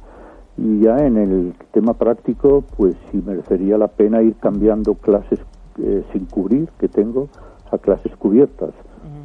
y 0.58 0.80
ya 0.80 1.06
en 1.06 1.18
el 1.18 1.54
tema 1.74 1.94
práctico, 1.94 2.64
pues 2.78 2.96
si 3.12 3.18
merecería 3.18 3.78
la 3.78 3.90
pena 3.90 4.22
ir 4.22 4.36
cambiando 4.36 4.96
clases 4.96 5.42
eh, 5.84 6.04
sin 6.14 6.26
cubrir 6.26 6.70
que 6.80 6.88
tengo 6.88 7.28
a 7.70 7.78
clases 7.78 8.16
cubiertas. 8.16 8.70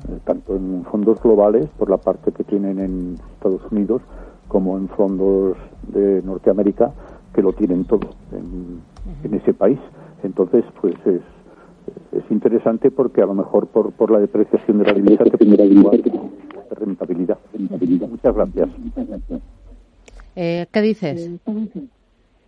Eh, 0.08 0.18
tanto 0.24 0.56
en 0.56 0.84
fondos 0.90 1.22
globales 1.22 1.66
por 1.78 1.88
la 1.88 1.96
parte 1.96 2.32
que 2.32 2.42
tienen 2.42 2.80
en 2.80 3.14
Estados 3.36 3.62
Unidos 3.70 4.02
como 4.48 4.76
en 4.76 4.88
fondos 4.88 5.56
de 5.88 6.22
Norteamérica 6.22 6.92
que 7.34 7.42
lo 7.42 7.52
tienen 7.52 7.84
todo 7.84 8.10
en, 8.32 9.34
ese 9.34 9.52
país. 9.52 9.78
Entonces, 10.22 10.64
pues 10.80 10.94
es, 11.04 11.20
es 12.12 12.30
interesante 12.30 12.90
porque 12.90 13.20
a 13.22 13.26
lo 13.26 13.34
mejor 13.34 13.66
por, 13.66 13.92
por 13.92 14.10
la 14.10 14.20
depreciación 14.20 14.78
de 14.78 14.84
la 14.84 14.92
divisa 14.92 15.24
te 15.24 15.36
puede 15.36 16.02
rentabilidad. 16.70 17.38
rentabilidad. 17.52 18.08
Muchas 18.08 18.34
gracias. 18.34 18.68
Eh, 20.36 20.66
¿Qué 20.72 20.80
dices? 20.82 21.30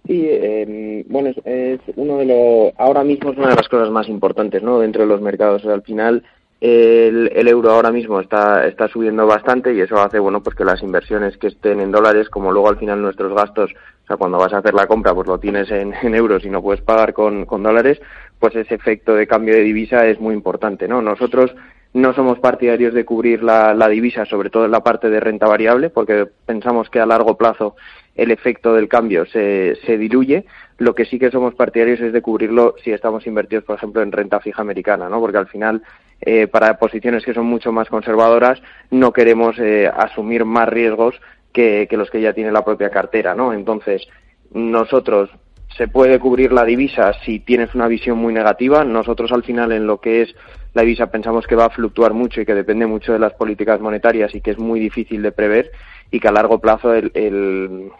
Sí, 0.06 0.22
eh, 0.24 1.04
bueno, 1.08 1.30
es, 1.30 1.36
es, 1.44 1.80
uno 1.96 2.18
de 2.18 2.26
los, 2.26 2.74
ahora 2.78 3.02
mismo 3.02 3.30
es 3.30 3.38
una 3.38 3.48
de 3.48 3.56
las 3.56 3.68
cosas 3.68 3.90
más 3.90 4.08
importantes, 4.08 4.62
¿no? 4.62 4.78
Dentro 4.78 5.02
de 5.02 5.08
los 5.08 5.20
mercados. 5.20 5.64
al 5.66 5.82
final, 5.82 6.22
el, 6.66 7.30
el, 7.32 7.48
euro 7.48 7.70
ahora 7.70 7.92
mismo 7.92 8.20
está, 8.20 8.66
está 8.66 8.88
subiendo 8.88 9.26
bastante 9.26 9.72
y 9.72 9.80
eso 9.80 10.00
hace 10.00 10.18
bueno 10.18 10.42
pues 10.42 10.56
que 10.56 10.64
las 10.64 10.82
inversiones 10.82 11.36
que 11.36 11.48
estén 11.48 11.80
en 11.80 11.92
dólares 11.92 12.28
como 12.28 12.50
luego 12.50 12.68
al 12.68 12.78
final 12.78 13.00
nuestros 13.00 13.32
gastos 13.34 13.72
o 13.72 14.06
sea 14.06 14.16
cuando 14.16 14.38
vas 14.38 14.52
a 14.52 14.58
hacer 14.58 14.74
la 14.74 14.86
compra 14.86 15.14
pues 15.14 15.28
lo 15.28 15.38
tienes 15.38 15.70
en, 15.70 15.94
en 16.02 16.14
euros 16.14 16.44
y 16.44 16.50
no 16.50 16.62
puedes 16.62 16.82
pagar 16.82 17.12
con, 17.12 17.46
con 17.46 17.62
dólares 17.62 18.00
pues 18.40 18.56
ese 18.56 18.74
efecto 18.74 19.14
de 19.14 19.26
cambio 19.26 19.54
de 19.54 19.60
divisa 19.60 20.06
es 20.06 20.18
muy 20.18 20.34
importante 20.34 20.88
no 20.88 21.00
nosotros 21.00 21.54
no 21.94 22.12
somos 22.12 22.40
partidarios 22.40 22.92
de 22.94 23.04
cubrir 23.04 23.42
la, 23.42 23.72
la 23.72 23.88
divisa 23.88 24.24
sobre 24.24 24.50
todo 24.50 24.64
en 24.64 24.72
la 24.72 24.82
parte 24.82 25.08
de 25.08 25.20
renta 25.20 25.46
variable 25.46 25.90
porque 25.90 26.26
pensamos 26.46 26.90
que 26.90 27.00
a 27.00 27.06
largo 27.06 27.36
plazo 27.36 27.76
el 28.16 28.30
efecto 28.30 28.74
del 28.74 28.88
cambio 28.88 29.24
se, 29.26 29.76
se 29.86 29.96
diluye 29.96 30.46
lo 30.78 30.94
que 30.94 31.06
sí 31.06 31.18
que 31.18 31.30
somos 31.30 31.54
partidarios 31.54 32.00
es 32.00 32.12
de 32.12 32.22
cubrirlo 32.22 32.74
si 32.82 32.92
estamos 32.92 33.26
invertidos, 33.26 33.64
por 33.64 33.76
ejemplo, 33.76 34.02
en 34.02 34.12
renta 34.12 34.40
fija 34.40 34.60
americana, 34.60 35.08
¿no? 35.08 35.20
Porque 35.20 35.38
al 35.38 35.48
final, 35.48 35.82
eh, 36.20 36.46
para 36.46 36.78
posiciones 36.78 37.24
que 37.24 37.34
son 37.34 37.46
mucho 37.46 37.72
más 37.72 37.88
conservadoras, 37.88 38.60
no 38.90 39.12
queremos 39.12 39.58
eh, 39.58 39.90
asumir 39.94 40.44
más 40.44 40.68
riesgos 40.68 41.14
que, 41.52 41.88
los 41.92 42.10
que 42.10 42.20
ya 42.20 42.32
tiene 42.32 42.52
la 42.52 42.64
propia 42.64 42.90
cartera, 42.90 43.34
¿no? 43.34 43.52
Entonces, 43.52 44.06
nosotros 44.52 45.30
se 45.76 45.88
puede 45.88 46.18
cubrir 46.18 46.52
la 46.52 46.64
divisa 46.64 47.12
si 47.24 47.40
tienes 47.40 47.74
una 47.74 47.88
visión 47.88 48.18
muy 48.18 48.32
negativa. 48.32 48.84
Nosotros 48.84 49.32
al 49.32 49.42
final 49.42 49.72
en 49.72 49.86
lo 49.86 50.00
que 50.00 50.22
es 50.22 50.34
la 50.74 50.82
divisa 50.82 51.10
pensamos 51.10 51.46
que 51.46 51.56
va 51.56 51.66
a 51.66 51.70
fluctuar 51.70 52.12
mucho 52.12 52.40
y 52.40 52.46
que 52.46 52.54
depende 52.54 52.86
mucho 52.86 53.12
de 53.12 53.18
las 53.18 53.34
políticas 53.34 53.80
monetarias 53.80 54.34
y 54.34 54.40
que 54.40 54.52
es 54.52 54.58
muy 54.58 54.80
difícil 54.80 55.22
de 55.22 55.32
prever 55.32 55.70
y 56.10 56.20
que 56.20 56.28
a 56.28 56.32
largo 56.32 56.60
plazo 56.60 56.94
el, 56.94 57.10
el 57.14 57.90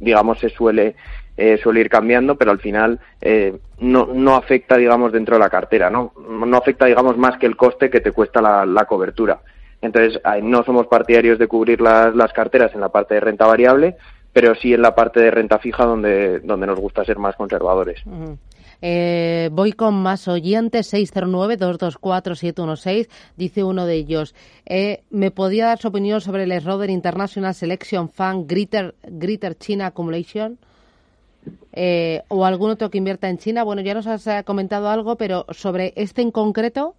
digamos 0.00 0.38
se 0.38 0.48
suele 0.50 0.94
eh, 1.38 1.58
suele 1.62 1.80
ir 1.80 1.88
cambiando, 1.88 2.36
pero 2.36 2.50
al 2.50 2.58
final 2.58 2.98
eh, 3.20 3.56
no, 3.78 4.08
no 4.12 4.34
afecta, 4.34 4.76
digamos, 4.76 5.12
dentro 5.12 5.36
de 5.36 5.40
la 5.40 5.48
cartera, 5.48 5.88
¿no? 5.88 6.12
No 6.28 6.56
afecta, 6.56 6.86
digamos, 6.86 7.16
más 7.16 7.38
que 7.38 7.46
el 7.46 7.56
coste 7.56 7.90
que 7.90 8.00
te 8.00 8.10
cuesta 8.10 8.42
la, 8.42 8.66
la 8.66 8.86
cobertura. 8.86 9.40
Entonces, 9.80 10.20
no 10.42 10.64
somos 10.64 10.88
partidarios 10.88 11.38
de 11.38 11.46
cubrir 11.46 11.80
las, 11.80 12.12
las 12.14 12.32
carteras 12.32 12.74
en 12.74 12.80
la 12.80 12.88
parte 12.88 13.14
de 13.14 13.20
renta 13.20 13.46
variable, 13.46 13.94
pero 14.32 14.56
sí 14.56 14.74
en 14.74 14.82
la 14.82 14.96
parte 14.96 15.20
de 15.20 15.30
renta 15.30 15.60
fija 15.60 15.84
donde, 15.84 16.40
donde 16.40 16.66
nos 16.66 16.80
gusta 16.80 17.04
ser 17.04 17.18
más 17.18 17.36
conservadores. 17.36 18.02
Eh, 18.82 19.48
voy 19.52 19.70
con 19.72 19.94
más 19.94 20.26
oyentes, 20.26 20.92
609-224-716, 20.92 23.08
dice 23.36 23.62
uno 23.62 23.86
de 23.86 23.94
ellos. 23.94 24.34
Eh, 24.66 25.04
¿Me 25.10 25.30
podía 25.30 25.66
dar 25.66 25.78
su 25.78 25.86
opinión 25.88 26.20
sobre 26.20 26.42
el 26.44 26.64
Roder 26.64 26.90
International 26.90 27.54
Selection 27.54 28.10
Fund 28.10 28.50
Greater, 28.50 28.96
Greater 29.04 29.56
China 29.56 29.86
Accumulation? 29.86 30.58
Eh, 31.72 32.22
o 32.28 32.44
algún 32.44 32.70
otro 32.70 32.90
que 32.90 32.98
invierta 32.98 33.28
en 33.28 33.38
China. 33.38 33.62
Bueno, 33.62 33.82
ya 33.82 33.94
nos 33.94 34.06
has 34.06 34.26
eh, 34.26 34.42
comentado 34.44 34.88
algo, 34.88 35.16
pero 35.16 35.46
sobre 35.50 35.92
este 35.96 36.22
en 36.22 36.30
concreto. 36.30 36.94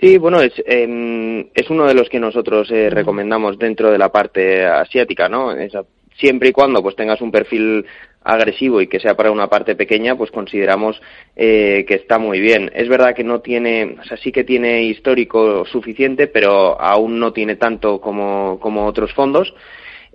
Sí, 0.00 0.16
bueno, 0.16 0.40
es, 0.40 0.52
eh, 0.66 1.50
es 1.54 1.68
uno 1.68 1.86
de 1.86 1.94
los 1.94 2.08
que 2.08 2.18
nosotros 2.18 2.70
eh, 2.70 2.88
recomendamos 2.88 3.58
dentro 3.58 3.90
de 3.90 3.98
la 3.98 4.10
parte 4.10 4.64
asiática, 4.64 5.28
¿no? 5.28 5.52
Esa, 5.52 5.84
siempre 6.18 6.48
y 6.48 6.52
cuando 6.52 6.82
pues 6.82 6.96
tengas 6.96 7.20
un 7.20 7.30
perfil 7.30 7.84
agresivo 8.22 8.80
y 8.80 8.86
que 8.86 9.00
sea 9.00 9.14
para 9.14 9.30
una 9.30 9.48
parte 9.48 9.74
pequeña, 9.74 10.16
pues 10.16 10.30
consideramos 10.30 11.00
eh, 11.36 11.84
que 11.86 11.94
está 11.94 12.18
muy 12.18 12.40
bien. 12.40 12.70
Es 12.74 12.88
verdad 12.88 13.14
que 13.14 13.24
no 13.24 13.40
tiene, 13.40 13.96
o 14.00 14.04
sea, 14.04 14.16
sí 14.16 14.32
que 14.32 14.44
tiene 14.44 14.84
histórico 14.84 15.66
suficiente, 15.66 16.26
pero 16.26 16.80
aún 16.80 17.18
no 17.18 17.32
tiene 17.32 17.56
tanto 17.56 18.00
como, 18.00 18.58
como 18.58 18.86
otros 18.86 19.12
fondos 19.12 19.52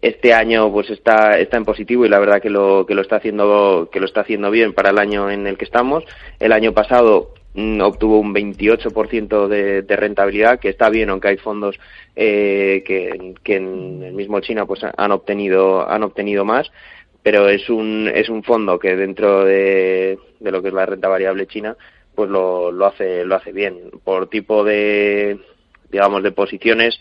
este 0.02 0.34
año 0.34 0.72
pues 0.72 0.90
está 0.90 1.40
está 1.40 1.58
en 1.58 1.66
positivo 1.66 2.06
y 2.06 2.10
la 2.10 2.20
verdad 2.20 2.42
que 2.42 2.50
lo 2.50 2.86
que 2.86 2.96
lo 2.96 3.02
está 3.02 3.18
haciendo 3.18 3.90
que 3.92 4.00
lo 4.00 4.06
está 4.06 4.22
haciendo 4.22 4.52
bien 4.52 4.74
para 4.74 4.90
el 4.90 5.00
año 5.00 5.30
en 5.30 5.48
el 5.48 5.58
que 5.58 5.66
estamos. 5.66 6.04
El 6.40 6.52
año 6.52 6.74
pasado 6.74 7.34
mm, 7.54 7.82
obtuvo 7.82 8.20
un 8.20 8.34
28% 8.34 9.48
de, 9.48 9.82
de 9.82 9.96
rentabilidad 9.96 10.60
que 10.60 10.70
está 10.70 10.90
bien 10.90 11.10
aunque 11.10 11.30
hay 11.30 11.38
fondos 11.38 11.80
eh, 12.16 12.84
que, 12.86 13.36
que 13.44 13.56
en 13.56 14.04
el 14.04 14.14
mismo 14.14 14.40
China 14.42 14.66
pues 14.66 14.82
han 14.84 15.12
obtenido 15.12 15.90
han 15.90 16.04
obtenido 16.04 16.46
más. 16.46 16.70
Pero 17.24 17.50
es 17.50 17.70
un 17.70 18.12
es 18.14 18.30
un 18.30 18.44
fondo 18.44 18.78
que 18.78 18.96
dentro 18.96 19.46
de, 19.46 20.20
de 20.40 20.52
lo 20.52 20.62
que 20.62 20.68
es 20.68 20.74
la 20.74 20.86
renta 20.86 21.08
variable 21.08 21.48
china 21.48 21.76
pues 22.14 22.30
lo, 22.30 22.72
lo 22.72 22.86
hace 22.86 23.26
lo 23.26 23.36
hace 23.36 23.52
bien. 23.52 23.92
Por 24.04 24.28
tipo 24.30 24.64
de 24.64 25.40
digamos 25.90 26.22
de 26.22 26.32
posiciones 26.32 27.00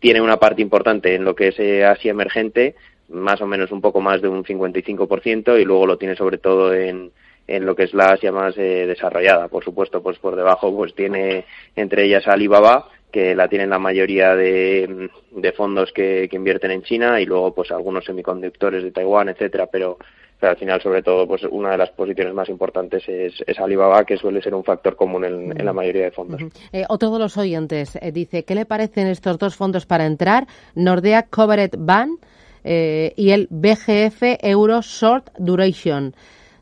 tiene 0.00 0.20
una 0.20 0.38
parte 0.38 0.62
importante 0.62 1.14
en 1.14 1.24
lo 1.24 1.34
que 1.34 1.48
es 1.48 1.58
eh, 1.58 1.84
Asia 1.84 2.10
emergente, 2.10 2.74
más 3.08 3.40
o 3.40 3.46
menos 3.46 3.70
un 3.70 3.80
poco 3.80 4.00
más 4.00 4.20
de 4.20 4.28
un 4.28 4.44
55%, 4.44 5.60
y 5.60 5.64
luego 5.64 5.86
lo 5.86 5.98
tiene 5.98 6.16
sobre 6.16 6.38
todo 6.38 6.74
en, 6.74 7.12
en 7.46 7.66
lo 7.66 7.74
que 7.74 7.84
es 7.84 7.94
la 7.94 8.12
Asia 8.12 8.32
más 8.32 8.56
eh, 8.58 8.86
desarrollada. 8.86 9.48
Por 9.48 9.64
supuesto, 9.64 10.02
pues 10.02 10.18
por 10.18 10.36
debajo 10.36 10.74
pues 10.74 10.94
tiene 10.94 11.44
entre 11.74 12.04
ellas 12.04 12.26
Alibaba, 12.26 12.88
que 13.10 13.34
la 13.34 13.48
tienen 13.48 13.70
la 13.70 13.78
mayoría 13.78 14.34
de, 14.34 15.08
de 15.30 15.52
fondos 15.52 15.92
que, 15.92 16.28
que 16.28 16.36
invierten 16.36 16.72
en 16.72 16.82
China, 16.82 17.20
y 17.20 17.26
luego 17.26 17.54
pues 17.54 17.70
algunos 17.70 18.04
semiconductores 18.04 18.82
de 18.82 18.90
Taiwán, 18.90 19.28
etcétera, 19.28 19.66
pero 19.66 19.98
pero 20.38 20.50
al 20.50 20.58
final, 20.58 20.82
sobre 20.82 21.02
todo, 21.02 21.26
pues 21.26 21.42
una 21.50 21.70
de 21.70 21.78
las 21.78 21.90
posiciones 21.90 22.34
más 22.34 22.48
importantes 22.48 23.02
es, 23.08 23.34
Alibaba, 23.58 24.04
que 24.04 24.18
suele 24.18 24.42
ser 24.42 24.54
un 24.54 24.64
factor 24.64 24.94
común 24.94 25.24
en, 25.24 25.64
la 25.64 25.72
mayoría 25.72 26.04
de 26.04 26.10
fondos. 26.10 26.42
eh, 26.72 26.84
otro 26.88 27.10
de 27.10 27.18
los 27.18 27.36
oyentes 27.36 27.96
eh, 27.96 28.12
dice, 28.12 28.44
¿qué 28.44 28.54
le 28.54 28.66
parecen 28.66 29.06
estos 29.06 29.38
dos 29.38 29.56
fondos 29.56 29.86
para 29.86 30.04
entrar? 30.04 30.46
Nordea 30.74 31.24
Covered 31.24 31.74
Ban 31.78 32.18
eh, 32.64 33.12
y 33.16 33.30
el 33.30 33.48
BGF 33.50 34.22
Euro 34.42 34.80
Short 34.82 35.30
Duration. 35.38 36.14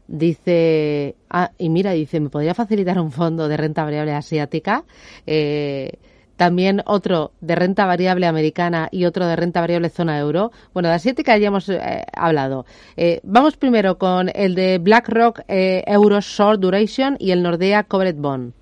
Dice, 0.07 1.17
ah, 1.31 1.51
y 1.57 1.71
mira, 1.71 1.93
dice, 1.93 2.21
¿me 2.21 2.29
podría 2.29 2.55
facilitar 2.55 3.01
un 3.01 3.11
fondo 3.11 3.49
de 3.49 3.57
renta 3.57 3.85
variable 3.85 4.13
asiática? 4.13 4.85
Eh, 5.27 5.93
también 6.37 6.83
otro 6.87 7.33
de 7.41 7.55
renta 7.55 7.87
variable 7.87 8.27
americana 8.27 8.89
y 8.91 9.05
otro 9.05 9.27
de 9.27 9.37
renta 9.37 9.61
variable 9.61 9.89
zona 9.89 10.19
euro. 10.19 10.51
Bueno, 10.73 10.89
de 10.89 10.97
asiática 10.97 11.37
ya 11.37 11.49
hemos 11.49 11.69
eh, 11.69 12.05
hablado. 12.13 12.67
Eh, 12.97 13.21
vamos 13.23 13.57
primero 13.57 13.99
con 13.99 14.31
el 14.35 14.55
de 14.55 14.79
BlackRock 14.79 15.41
eh, 15.49 15.83
Euro 15.87 16.21
Short 16.21 16.61
Duration 16.61 17.17
y 17.19 17.31
el 17.31 17.43
Nordea 17.43 17.85
Covered 17.85 18.17
Bond. 18.17 18.53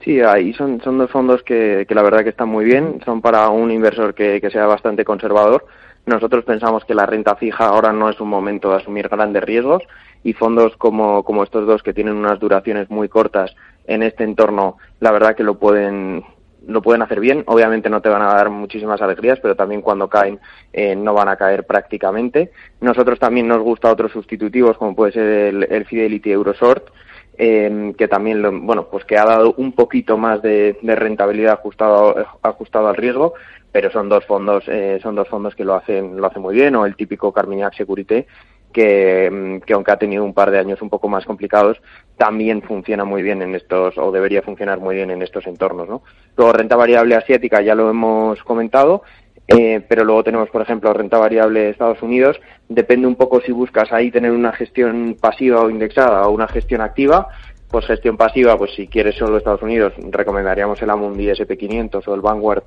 Sí, 0.00 0.20
ahí 0.20 0.52
son, 0.54 0.80
son 0.82 0.98
dos 0.98 1.10
fondos 1.10 1.42
que, 1.44 1.86
que 1.88 1.94
la 1.94 2.02
verdad 2.02 2.24
que 2.24 2.30
están 2.30 2.48
muy 2.48 2.64
bien. 2.64 3.00
Son 3.04 3.20
para 3.20 3.48
un 3.50 3.70
inversor 3.70 4.14
que, 4.14 4.40
que 4.40 4.50
sea 4.50 4.66
bastante 4.66 5.04
conservador. 5.04 5.64
Nosotros 6.04 6.44
pensamos 6.44 6.84
que 6.84 6.96
la 6.96 7.06
renta 7.06 7.36
fija 7.36 7.66
ahora 7.66 7.92
no 7.92 8.10
es 8.10 8.20
un 8.20 8.28
momento 8.28 8.70
de 8.70 8.78
asumir 8.78 9.08
grandes 9.08 9.44
riesgos 9.44 9.84
y 10.24 10.32
fondos 10.32 10.76
como, 10.76 11.22
como 11.22 11.44
estos 11.44 11.66
dos 11.66 11.82
que 11.82 11.94
tienen 11.94 12.16
unas 12.16 12.40
duraciones 12.40 12.90
muy 12.90 13.08
cortas 13.08 13.54
en 13.86 14.02
este 14.02 14.24
entorno, 14.24 14.78
la 15.00 15.10
verdad 15.12 15.34
que 15.36 15.42
lo 15.42 15.58
pueden, 15.58 16.24
lo 16.66 16.82
pueden 16.82 17.02
hacer 17.02 17.20
bien. 17.20 17.44
Obviamente 17.46 17.90
no 17.90 18.00
te 18.00 18.08
van 18.08 18.22
a 18.22 18.34
dar 18.34 18.50
muchísimas 18.50 19.00
alegrías, 19.02 19.38
pero 19.40 19.56
también 19.56 19.82
cuando 19.82 20.08
caen 20.08 20.40
eh, 20.72 20.94
no 20.94 21.14
van 21.14 21.28
a 21.28 21.36
caer 21.36 21.64
prácticamente. 21.66 22.52
Nosotros 22.80 23.18
también 23.18 23.48
nos 23.48 23.62
gusta 23.62 23.90
otros 23.90 24.12
sustitutivos, 24.12 24.76
como 24.76 24.94
puede 24.94 25.12
ser 25.12 25.26
el, 25.68 25.84
Fidelity 25.86 26.30
Euroshort, 26.30 26.90
eh, 27.38 27.92
que 27.96 28.08
también, 28.08 28.42
lo, 28.42 28.52
bueno, 28.52 28.88
pues 28.90 29.04
que 29.04 29.18
ha 29.18 29.24
dado 29.24 29.54
un 29.56 29.72
poquito 29.72 30.16
más 30.16 30.42
de, 30.42 30.78
de, 30.82 30.94
rentabilidad 30.94 31.54
ajustado, 31.54 32.14
ajustado 32.42 32.88
al 32.88 32.96
riesgo, 32.96 33.34
pero 33.72 33.90
son 33.90 34.08
dos 34.08 34.24
fondos, 34.26 34.64
eh, 34.68 35.00
son 35.02 35.14
dos 35.14 35.28
fondos 35.28 35.54
que 35.54 35.64
lo 35.64 35.74
hacen, 35.74 36.18
lo 36.18 36.26
hacen 36.26 36.42
muy 36.42 36.54
bien, 36.54 36.76
o 36.76 36.84
el 36.84 36.94
típico 36.94 37.32
Carmignac 37.32 37.74
Securité, 37.74 38.26
que, 38.72 39.30
mm, 39.30 39.64
que, 39.64 39.74
aunque 39.74 39.92
ha 39.92 39.98
tenido 39.98 40.24
un 40.24 40.34
par 40.34 40.50
de 40.50 40.58
años 40.58 40.82
un 40.82 40.90
poco 40.90 41.08
más 41.08 41.24
complicados, 41.24 41.80
también 42.16 42.62
funciona 42.62 43.04
muy 43.04 43.22
bien 43.22 43.42
en 43.42 43.54
estos, 43.54 43.96
o 43.98 44.10
debería 44.10 44.42
funcionar 44.42 44.80
muy 44.80 44.94
bien 44.96 45.10
en 45.10 45.22
estos 45.22 45.46
entornos, 45.46 45.88
¿no? 45.88 46.02
Luego, 46.36 46.52
renta 46.52 46.76
variable 46.76 47.14
asiática 47.14 47.60
ya 47.62 47.74
lo 47.74 47.90
hemos 47.90 48.42
comentado, 48.42 49.02
eh, 49.48 49.82
pero 49.88 50.04
luego 50.04 50.24
tenemos, 50.24 50.48
por 50.50 50.62
ejemplo, 50.62 50.92
renta 50.92 51.18
variable 51.18 51.60
de 51.60 51.70
Estados 51.70 52.02
Unidos. 52.02 52.40
Depende 52.68 53.06
un 53.06 53.16
poco 53.16 53.40
si 53.40 53.52
buscas 53.52 53.92
ahí 53.92 54.10
tener 54.10 54.30
una 54.30 54.52
gestión 54.52 55.16
pasiva 55.20 55.60
o 55.60 55.70
indexada 55.70 56.26
o 56.26 56.32
una 56.32 56.48
gestión 56.48 56.80
activa. 56.80 57.28
Pues 57.72 57.86
gestión 57.86 58.18
pasiva, 58.18 58.58
pues 58.58 58.74
si 58.74 58.86
quieres 58.86 59.16
solo 59.16 59.38
Estados 59.38 59.62
Unidos, 59.62 59.94
recomendaríamos 60.10 60.82
el 60.82 60.90
Amundi 60.90 61.28
SP500 61.28 62.06
o 62.06 62.14
el 62.14 62.20
Vanguard 62.20 62.64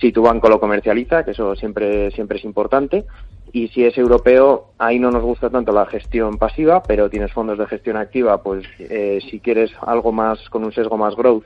si 0.00 0.10
tu 0.10 0.22
banco 0.22 0.48
lo 0.48 0.58
comercializa, 0.58 1.24
que 1.24 1.30
eso 1.30 1.54
siempre, 1.54 2.10
siempre 2.10 2.38
es 2.38 2.44
importante. 2.44 3.04
Y 3.52 3.68
si 3.68 3.84
es 3.84 3.96
europeo, 3.96 4.72
ahí 4.78 4.98
no 4.98 5.12
nos 5.12 5.22
gusta 5.22 5.48
tanto 5.48 5.70
la 5.70 5.86
gestión 5.86 6.38
pasiva, 6.38 6.82
pero 6.82 7.08
tienes 7.08 7.32
fondos 7.32 7.56
de 7.56 7.66
gestión 7.66 7.96
activa, 7.96 8.42
pues 8.42 8.64
eh, 8.80 9.20
si 9.30 9.38
quieres 9.38 9.70
algo 9.80 10.10
más 10.10 10.50
con 10.50 10.64
un 10.64 10.72
sesgo 10.72 10.96
más 10.96 11.14
growth, 11.14 11.44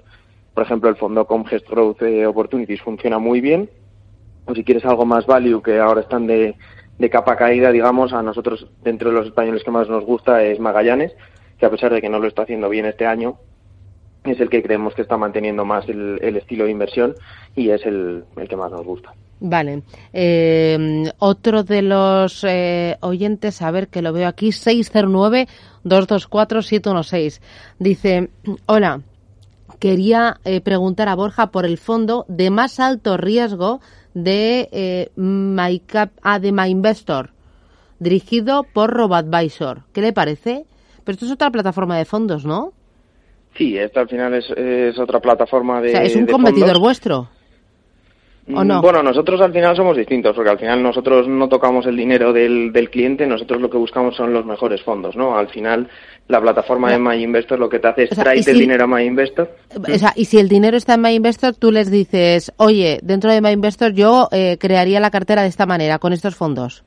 por 0.55 0.65
ejemplo, 0.65 0.89
el 0.89 0.97
fondo 0.97 1.27
Comgest 1.27 1.69
Growth 1.69 2.03
eh, 2.03 2.27
Opportunities 2.27 2.81
funciona 2.81 3.19
muy 3.19 3.43
bien. 3.43 3.69
O 4.47 4.55
si 4.55 4.65
quieres 4.65 4.87
algo 4.87 5.05
más 5.05 5.27
value, 5.27 5.63
que 5.63 5.79
ahora 5.79 6.01
están 6.01 6.27
de, 6.27 6.57
de 6.99 7.11
capa 7.11 7.37
caída, 7.37 7.71
digamos, 7.73 8.15
a 8.15 8.23
nosotros, 8.23 8.67
dentro 8.83 9.11
de 9.11 9.17
los 9.17 9.27
españoles 9.27 9.63
que 9.65 9.71
más 9.71 9.89
nos 9.89 10.05
gusta 10.05 10.43
es 10.43 10.59
Magallanes, 10.59 11.15
que 11.63 11.67
a 11.67 11.71
pesar 11.71 11.95
de 11.95 12.01
que 12.01 12.09
no 12.09 12.19
lo 12.19 12.27
está 12.27 12.43
haciendo 12.43 12.69
bien 12.69 12.87
este 12.87 13.07
año, 13.07 13.39
es 14.25 14.41
el 14.41 14.51
que 14.51 14.65
creemos 14.65 14.97
que 14.97 15.03
está 15.03 15.17
manteniendo 15.17 15.65
más 15.65 15.89
el, 15.89 16.19
estilo 16.37 16.65
de 16.65 16.73
inversión 16.73 17.15
y 17.55 17.71
es 17.71 17.87
el, 17.87 18.25
que 18.49 18.57
más 18.57 18.73
nos 18.73 18.85
gusta. 18.85 19.15
Vale. 19.39 19.85
Eh, 20.13 21.05
otro 21.21 21.63
de 21.63 21.83
los 21.83 22.43
eh, 22.43 22.97
oyentes, 22.99 23.63
a 23.63 23.71
ver 23.71 23.87
que 23.87 24.03
lo 24.03 24.13
veo 24.13 24.27
aquí, 24.27 24.49
609-224-716. 24.49 27.41
Dice, 27.79 28.31
hola, 28.67 29.03
quería 29.79 30.41
eh, 30.45 30.61
preguntar 30.63 31.09
a 31.09 31.15
Borja 31.15 31.53
por 31.53 31.65
el 31.65 31.79
fondo 31.79 32.25
de 32.27 32.51
más 32.51 32.81
alto 32.81 33.17
riesgo 33.17 33.81
de 34.15 34.69
eh, 34.73 35.13
MyCap, 35.15 36.11
ah, 36.23 36.41
de 36.41 36.51
MyInvestor, 36.51 37.31
dirigido 38.01 38.65
por 38.65 38.91
RoboAdvisor. 38.91 39.85
¿Qué 39.93 40.01
le 40.01 40.13
parece? 40.13 40.67
Pero 41.05 41.15
esto 41.15 41.27
es 41.27 41.33
otra 41.33 41.51
plataforma 41.51 41.99
de 41.99 42.05
fondos, 42.05 42.45
¿no? 42.45 42.73
Sí, 43.57 43.77
esta 43.77 44.01
al 44.01 44.09
final 44.09 44.35
es, 44.35 44.51
es 44.57 44.99
otra 44.99 45.21
plataforma 45.21 45.81
de. 45.81 45.89
O 45.89 45.93
sea, 45.93 46.03
¿Es 46.03 46.17
un 46.17 46.27
competidor 46.27 46.69
fondos. 46.69 46.81
vuestro? 46.81 47.29
¿O 48.55 48.65
no? 48.65 48.83
Bueno, 48.83 49.05
nosotros 49.05 49.41
al 49.41 49.53
final 49.53 49.77
somos 49.77 49.97
distintos, 49.97 50.35
porque 50.35 50.51
al 50.51 50.59
final 50.59 50.83
nosotros 50.83 51.29
no 51.29 51.49
tocamos 51.49 51.87
el 51.87 51.97
dinero 51.97 52.33
del, 52.33 52.73
del 52.73 52.91
cliente, 52.91 53.25
nosotros 53.25 53.61
lo 53.61 53.71
que 53.71 53.79
buscamos 53.79 54.17
son 54.17 54.33
los 54.33 54.45
mejores 54.45 54.83
fondos, 54.83 55.15
¿no? 55.15 55.37
Al 55.37 55.49
final, 55.49 55.89
la 56.27 56.41
plataforma 56.41 56.89
no. 56.89 56.95
de 56.95 56.99
MyInvestor 56.99 57.59
lo 57.61 57.69
que 57.69 57.79
te 57.79 57.89
hace 57.89 58.03
es 58.05 58.13
o 58.13 58.15
sea, 58.17 58.25
traerte 58.25 58.43
si, 58.43 58.51
el 58.51 58.59
dinero 58.59 58.85
a 58.85 58.87
MyInvestor. 58.89 59.49
O 59.77 59.99
sea, 59.99 60.13
y 60.17 60.25
si 60.25 60.39
el 60.39 60.49
dinero 60.49 60.77
está 60.77 60.95
en 60.95 61.03
MyInvestor, 61.03 61.55
tú 61.55 61.71
les 61.71 61.89
dices, 61.89 62.53
oye, 62.57 62.99
dentro 63.03 63.31
de 63.31 63.41
MyInvestor 63.41 63.93
yo 63.93 64.29
eh, 64.33 64.57
crearía 64.59 64.99
la 64.99 65.13
cartera 65.13 65.43
de 65.43 65.49
esta 65.49 65.67
manera, 65.67 66.01
con 66.01 66.13
estos 66.13 66.35
fondos. 66.35 66.83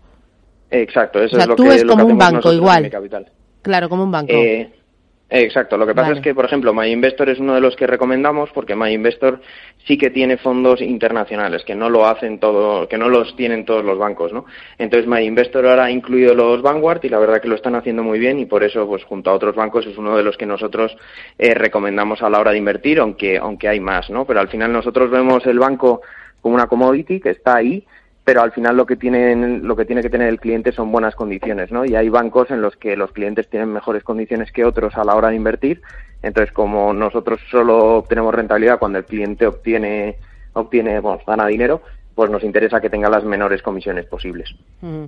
Exacto, 0.71 1.19
eso 1.19 1.37
o 1.37 1.39
sea, 1.39 1.43
es 1.43 1.47
lo 1.47 1.55
tú 1.55 1.63
que, 1.63 1.75
es 1.75 1.83
lo 1.83 1.93
como 1.93 2.05
que 2.05 2.11
un 2.11 2.17
banco 2.17 2.51
igual. 2.51 2.89
Capital. 2.89 3.27
Claro, 3.65 3.89
como 3.89 4.03
un 4.03 4.11
banco. 4.11 4.31
Eh, 4.31 4.69
Exacto, 5.27 5.75
lo 5.75 5.87
que 5.87 5.95
pasa 5.95 6.09
Vale. 6.09 6.19
es 6.19 6.23
que, 6.23 6.35
por 6.35 6.45
ejemplo, 6.45 6.71
MyInvestor 6.71 7.29
es 7.29 7.39
uno 7.39 7.55
de 7.55 7.61
los 7.61 7.75
que 7.75 7.87
recomendamos 7.87 8.51
porque 8.53 8.75
MyInvestor 8.75 9.41
sí 9.87 9.97
que 9.97 10.11
tiene 10.11 10.37
fondos 10.37 10.81
internacionales, 10.81 11.63
que 11.65 11.73
no 11.73 11.89
lo 11.89 12.05
hacen 12.05 12.39
todo, 12.39 12.87
que 12.87 12.99
no 12.99 13.09
los 13.09 13.35
tienen 13.35 13.65
todos 13.65 13.83
los 13.83 13.97
bancos, 13.97 14.31
¿no? 14.31 14.45
Entonces 14.77 15.09
MyInvestor 15.09 15.65
ahora 15.65 15.85
ha 15.85 15.91
incluido 15.91 16.35
los 16.35 16.61
Vanguard 16.61 17.03
y 17.03 17.09
la 17.09 17.17
verdad 17.17 17.41
que 17.41 17.47
lo 17.47 17.55
están 17.55 17.73
haciendo 17.73 18.03
muy 18.03 18.19
bien 18.19 18.37
y 18.37 18.45
por 18.45 18.63
eso, 18.63 18.85
pues 18.85 19.03
junto 19.03 19.31
a 19.31 19.33
otros 19.33 19.55
bancos 19.55 19.87
es 19.87 19.97
uno 19.97 20.15
de 20.15 20.21
los 20.21 20.37
que 20.37 20.45
nosotros 20.45 20.95
eh, 21.39 21.55
recomendamos 21.55 22.21
a 22.21 22.29
la 22.29 22.39
hora 22.39 22.51
de 22.51 22.59
invertir, 22.59 22.99
aunque, 22.99 23.39
aunque 23.39 23.67
hay 23.67 23.79
más, 23.79 24.11
¿no? 24.11 24.25
Pero 24.25 24.41
al 24.41 24.49
final 24.49 24.71
nosotros 24.71 25.09
vemos 25.09 25.43
el 25.47 25.57
banco 25.57 26.01
como 26.39 26.53
una 26.53 26.67
commodity 26.67 27.19
que 27.19 27.31
está 27.31 27.55
ahí 27.55 27.83
pero 28.25 28.41
al 28.41 28.51
final 28.51 28.75
lo 28.75 28.87
que 28.87 28.95
tienen 28.95 29.65
lo 29.67 29.75
que 29.75 29.85
tiene 29.85 30.01
que 30.01 30.09
tener 30.09 30.27
el 30.27 30.39
cliente 30.39 30.71
son 30.71 30.91
buenas 30.91 31.15
condiciones 31.15 31.71
no 31.71 31.85
y 31.85 31.95
hay 31.95 32.09
bancos 32.09 32.49
en 32.49 32.61
los 32.61 32.75
que 32.75 32.97
los 32.97 33.11
clientes 33.11 33.47
tienen 33.47 33.71
mejores 33.71 34.03
condiciones 34.03 34.51
que 34.51 34.65
otros 34.65 34.97
a 34.97 35.05
la 35.05 35.15
hora 35.15 35.29
de 35.29 35.35
invertir. 35.35 35.81
Entonces 36.23 36.51
como 36.51 36.91
nosotros 36.91 37.39
solo 37.51 37.97
obtenemos 37.97 38.33
rentabilidad 38.33 38.79
cuando 38.79 38.97
el 38.97 39.05
cliente 39.05 39.45
obtiene 39.45 40.17
obtiene 40.53 40.99
bueno, 40.99 41.21
gana 41.25 41.45
dinero 41.45 41.83
pues 42.15 42.31
nos 42.31 42.43
interesa 42.43 42.81
que 42.81 42.89
tenga 42.89 43.09
las 43.09 43.23
menores 43.23 43.61
comisiones 43.61 44.05
posibles. 44.07 44.49
Mm. 44.81 45.03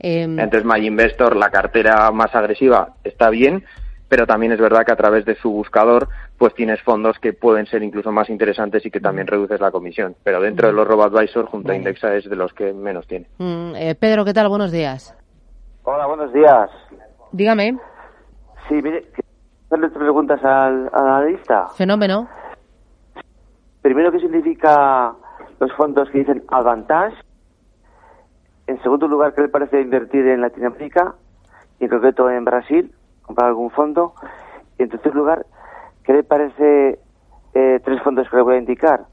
Eh, 0.00 0.22
entonces 0.22 0.64
MyInvestor 0.64 1.36
la 1.36 1.50
cartera 1.50 2.10
más 2.10 2.34
agresiva 2.34 2.96
está 3.02 3.30
bien 3.30 3.64
pero 4.08 4.26
también 4.26 4.52
es 4.52 4.60
verdad 4.60 4.84
que 4.86 4.92
a 4.92 4.96
través 4.96 5.24
de 5.24 5.34
su 5.36 5.50
buscador 5.50 6.08
pues 6.38 6.54
tienes 6.54 6.80
fondos 6.82 7.18
que 7.18 7.32
pueden 7.32 7.66
ser 7.66 7.82
incluso 7.82 8.10
más 8.12 8.30
interesantes 8.30 8.84
y 8.86 8.90
que 8.90 9.00
también 9.00 9.26
reduces 9.26 9.60
la 9.60 9.70
comisión. 9.70 10.14
Pero 10.24 10.40
dentro 10.40 10.68
de 10.68 10.72
los 10.74 10.86
RoboAdvisor, 10.86 11.46
junto 11.46 11.72
a. 11.72 11.76
Indexa, 11.76 12.14
es 12.14 12.28
de 12.28 12.36
los 12.36 12.52
que 12.54 12.72
menos 12.72 13.06
tiene. 13.06 13.26
mm, 13.38 13.72
eh, 13.76 13.94
Pedro, 13.94 14.24
¿qué 14.24 14.32
tal? 14.32 14.48
Buenos 14.48 14.70
días. 14.72 15.14
Hola, 15.82 16.06
buenos 16.06 16.32
días. 16.32 16.70
Dígame, 17.32 17.78
Sí, 18.68 18.74
mire, 18.74 19.06
hacerle 19.66 19.88
tres 19.88 19.98
preguntas 19.98 20.42
al, 20.44 20.90
al 20.92 21.06
analista. 21.08 21.68
fenómeno. 21.76 22.28
Primero, 23.82 24.12
¿qué 24.12 24.18
significa 24.20 25.14
los 25.60 25.72
fondos 25.72 26.10
que 26.10 26.18
dicen 26.18 26.42
Advantage? 26.48 27.16
En 28.66 28.82
segundo 28.82 29.08
lugar, 29.08 29.34
¿qué 29.34 29.42
le 29.42 29.48
parece 29.48 29.80
invertir 29.80 30.26
en 30.26 30.42
Latinoamérica? 30.42 31.14
Y 31.80 31.84
en 31.84 31.90
concreto 31.90 32.28
en 32.30 32.44
Brasil, 32.44 32.92
comprar 33.28 33.48
algún 33.48 33.70
fondo. 33.70 34.14
Y 34.78 34.82
en 34.82 34.88
tercer 34.88 35.14
lugar, 35.14 35.46
¿qué 36.02 36.12
le 36.12 36.24
parece 36.24 36.98
eh, 37.54 37.80
tres 37.84 38.02
fondos 38.02 38.28
que 38.28 38.36
le 38.36 38.42
voy 38.42 38.56
a 38.56 38.58
indicar? 38.58 39.06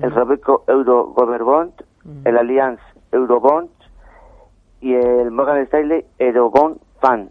El 0.00 0.10
Robeco 0.12 0.62
Euro 0.68 1.06
Government 1.06 1.42
Bond, 1.42 1.72
el 2.26 2.36
Allianz 2.36 2.80
Eurobond 3.12 3.70
y 4.82 4.92
el 4.94 5.30
Morgan 5.30 5.62
Stanley 5.62 6.04
Eurobond 6.18 6.78
Fund. 7.00 7.30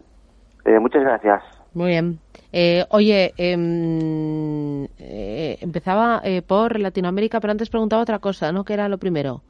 Eh, 0.64 0.78
muchas 0.80 1.02
gracias. 1.02 1.42
Muy 1.74 1.90
bien. 1.90 2.18
Eh, 2.52 2.84
oye, 2.90 3.34
em, 3.36 4.84
eh, 4.98 5.58
empezaba 5.60 6.22
eh, 6.24 6.42
por 6.42 6.80
Latinoamérica, 6.80 7.38
pero 7.38 7.52
antes 7.52 7.70
preguntaba 7.70 8.02
otra 8.02 8.18
cosa, 8.18 8.50
¿no? 8.50 8.64
¿Qué 8.64 8.72
era 8.72 8.88
lo 8.88 8.98
primero? 8.98 9.42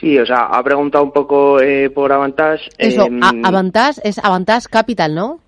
Sí, 0.00 0.18
o 0.18 0.24
sea, 0.24 0.46
ha 0.46 0.62
preguntado 0.64 1.04
un 1.04 1.12
poco 1.12 1.60
eh, 1.60 1.90
por 1.90 2.10
Avantage. 2.10 2.70
Eso, 2.78 3.04
eh, 3.04 3.20
Avantage 3.44 4.00
es 4.02 4.18
Avantage 4.18 4.66
Capital, 4.70 5.14
¿no? 5.14 5.40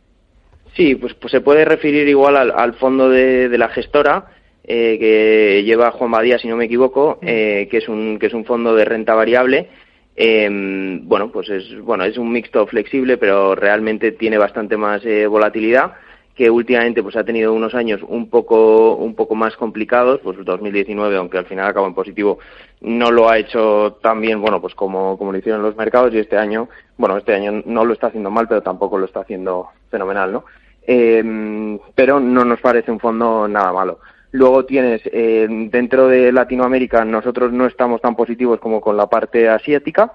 Sí, 0.76 0.94
pues, 0.94 1.14
pues 1.14 1.30
se 1.30 1.40
puede 1.40 1.64
referir 1.64 2.06
igual 2.06 2.36
al, 2.36 2.50
al 2.50 2.74
fondo 2.74 3.08
de, 3.08 3.48
de 3.48 3.58
la 3.58 3.68
gestora 3.68 4.26
eh, 4.64 4.98
que 4.98 5.62
lleva 5.64 5.90
Juan 5.90 6.10
Badía, 6.10 6.38
si 6.38 6.48
no 6.48 6.56
me 6.56 6.66
equivoco, 6.66 7.18
eh, 7.22 7.66
que 7.70 7.78
es 7.78 7.88
un 7.88 8.18
que 8.18 8.26
es 8.26 8.34
un 8.34 8.44
fondo 8.44 8.74
de 8.74 8.84
renta 8.84 9.14
variable. 9.14 9.68
Eh, 10.14 10.48
bueno, 11.02 11.32
pues 11.32 11.48
es 11.48 11.80
bueno 11.80 12.04
es 12.04 12.18
un 12.18 12.30
mixto 12.30 12.66
flexible, 12.66 13.16
pero 13.16 13.54
realmente 13.54 14.12
tiene 14.12 14.38
bastante 14.38 14.76
más 14.76 15.04
eh, 15.04 15.26
volatilidad 15.26 15.92
que 16.34 16.50
últimamente 16.50 17.02
pues 17.02 17.16
ha 17.16 17.24
tenido 17.24 17.52
unos 17.52 17.74
años 17.74 18.00
un 18.08 18.30
poco 18.30 18.96
un 18.96 19.14
poco 19.14 19.34
más 19.34 19.56
complicados, 19.56 20.20
pues 20.22 20.42
2019, 20.42 21.16
aunque 21.16 21.38
al 21.38 21.46
final 21.46 21.66
acabó 21.66 21.86
en 21.86 21.94
positivo, 21.94 22.38
no 22.80 23.10
lo 23.10 23.28
ha 23.28 23.38
hecho 23.38 23.98
tan 24.02 24.20
bien, 24.20 24.40
bueno, 24.40 24.60
pues 24.60 24.74
como, 24.74 25.18
como 25.18 25.32
lo 25.32 25.38
hicieron 25.38 25.62
los 25.62 25.76
mercados 25.76 26.12
y 26.14 26.18
este 26.18 26.38
año, 26.38 26.68
bueno, 26.96 27.18
este 27.18 27.34
año 27.34 27.62
no 27.66 27.84
lo 27.84 27.92
está 27.92 28.06
haciendo 28.06 28.30
mal, 28.30 28.48
pero 28.48 28.62
tampoco 28.62 28.98
lo 28.98 29.06
está 29.06 29.20
haciendo 29.20 29.68
fenomenal, 29.90 30.32
¿no? 30.32 30.44
Eh, 30.86 31.78
pero 31.94 32.18
no 32.18 32.44
nos 32.44 32.60
parece 32.60 32.90
un 32.90 32.98
fondo 32.98 33.46
nada 33.46 33.72
malo. 33.72 34.00
Luego 34.32 34.64
tienes 34.64 35.02
eh, 35.04 35.46
dentro 35.70 36.08
de 36.08 36.32
Latinoamérica, 36.32 37.04
nosotros 37.04 37.52
no 37.52 37.66
estamos 37.66 38.00
tan 38.00 38.16
positivos 38.16 38.58
como 38.60 38.80
con 38.80 38.96
la 38.96 39.06
parte 39.06 39.48
asiática. 39.48 40.14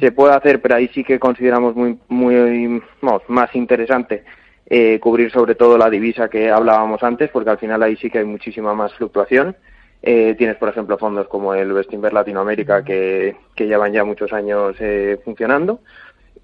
Se 0.00 0.10
puede 0.10 0.34
hacer, 0.34 0.62
pero 0.62 0.76
ahí 0.76 0.88
sí 0.94 1.04
que 1.04 1.18
consideramos 1.20 1.76
muy, 1.76 1.98
muy 2.08 2.82
más 3.28 3.54
interesante 3.54 4.24
eh, 4.72 5.00
cubrir 5.00 5.32
sobre 5.32 5.56
todo 5.56 5.76
la 5.76 5.90
divisa 5.90 6.28
que 6.28 6.48
hablábamos 6.48 7.02
antes, 7.02 7.28
porque 7.30 7.50
al 7.50 7.58
final 7.58 7.82
ahí 7.82 7.96
sí 7.96 8.08
que 8.08 8.18
hay 8.18 8.24
muchísima 8.24 8.72
más 8.72 8.94
fluctuación. 8.94 9.56
Eh, 10.00 10.36
tienes, 10.38 10.56
por 10.58 10.68
ejemplo, 10.68 10.96
fondos 10.96 11.26
como 11.26 11.54
el 11.54 11.72
Bestinver 11.72 12.12
Latinoamérica 12.12 12.84
que, 12.84 13.34
que 13.56 13.66
llevan 13.66 13.92
ya 13.92 14.04
muchos 14.04 14.32
años 14.32 14.76
eh, 14.78 15.18
funcionando. 15.24 15.80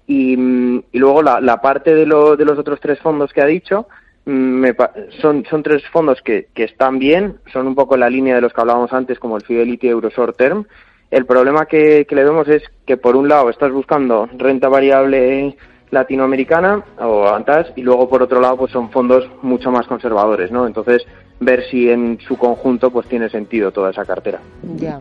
Y, 0.07 0.35
mm, 0.35 0.83
luego 0.93 1.23
la, 1.23 1.39
la 1.39 1.61
parte 1.61 1.95
de, 1.95 2.05
lo, 2.05 2.35
de 2.35 2.43
los 2.43 2.59
otros 2.59 2.81
tres 2.81 2.99
fondos 2.99 3.31
que 3.31 3.41
ha 3.41 3.45
dicho, 3.45 3.87
mm, 4.25 4.31
me, 4.31 4.75
son, 5.21 5.45
son 5.45 5.63
tres 5.63 5.87
fondos 5.87 6.21
que, 6.21 6.49
que 6.53 6.65
están 6.65 6.99
bien, 6.99 7.37
son 7.53 7.65
un 7.65 7.75
poco 7.75 7.95
la 7.95 8.09
línea 8.09 8.35
de 8.35 8.41
los 8.41 8.51
que 8.51 8.59
hablábamos 8.59 8.91
antes, 8.91 9.19
como 9.19 9.37
el 9.37 9.43
Fidelity 9.43 9.87
Euro 9.87 10.09
Short 10.09 10.35
Term. 10.35 10.65
El 11.11 11.25
problema 11.25 11.65
que 11.65 12.05
le 12.09 12.23
vemos 12.25 12.49
es 12.49 12.61
que, 12.85 12.97
por 12.97 13.15
un 13.15 13.29
lado, 13.29 13.49
estás 13.49 13.71
buscando 13.71 14.27
renta 14.37 14.67
variable 14.67 15.55
latinoamericana 15.91 16.83
o 16.99 17.27
ANTAS 17.27 17.67
y 17.75 17.81
luego 17.81 18.09
por 18.09 18.21
otro 18.21 18.41
lado 18.41 18.57
pues 18.57 18.71
son 18.71 18.89
fondos 18.89 19.29
mucho 19.41 19.71
más 19.71 19.87
conservadores, 19.87 20.51
¿no? 20.51 20.67
Entonces 20.67 21.03
ver 21.39 21.63
si 21.69 21.89
en 21.89 22.19
su 22.19 22.37
conjunto 22.37 22.91
pues 22.91 23.07
tiene 23.07 23.29
sentido 23.29 23.71
toda 23.71 23.91
esa 23.91 24.05
cartera. 24.05 24.39
Ya. 24.75 24.99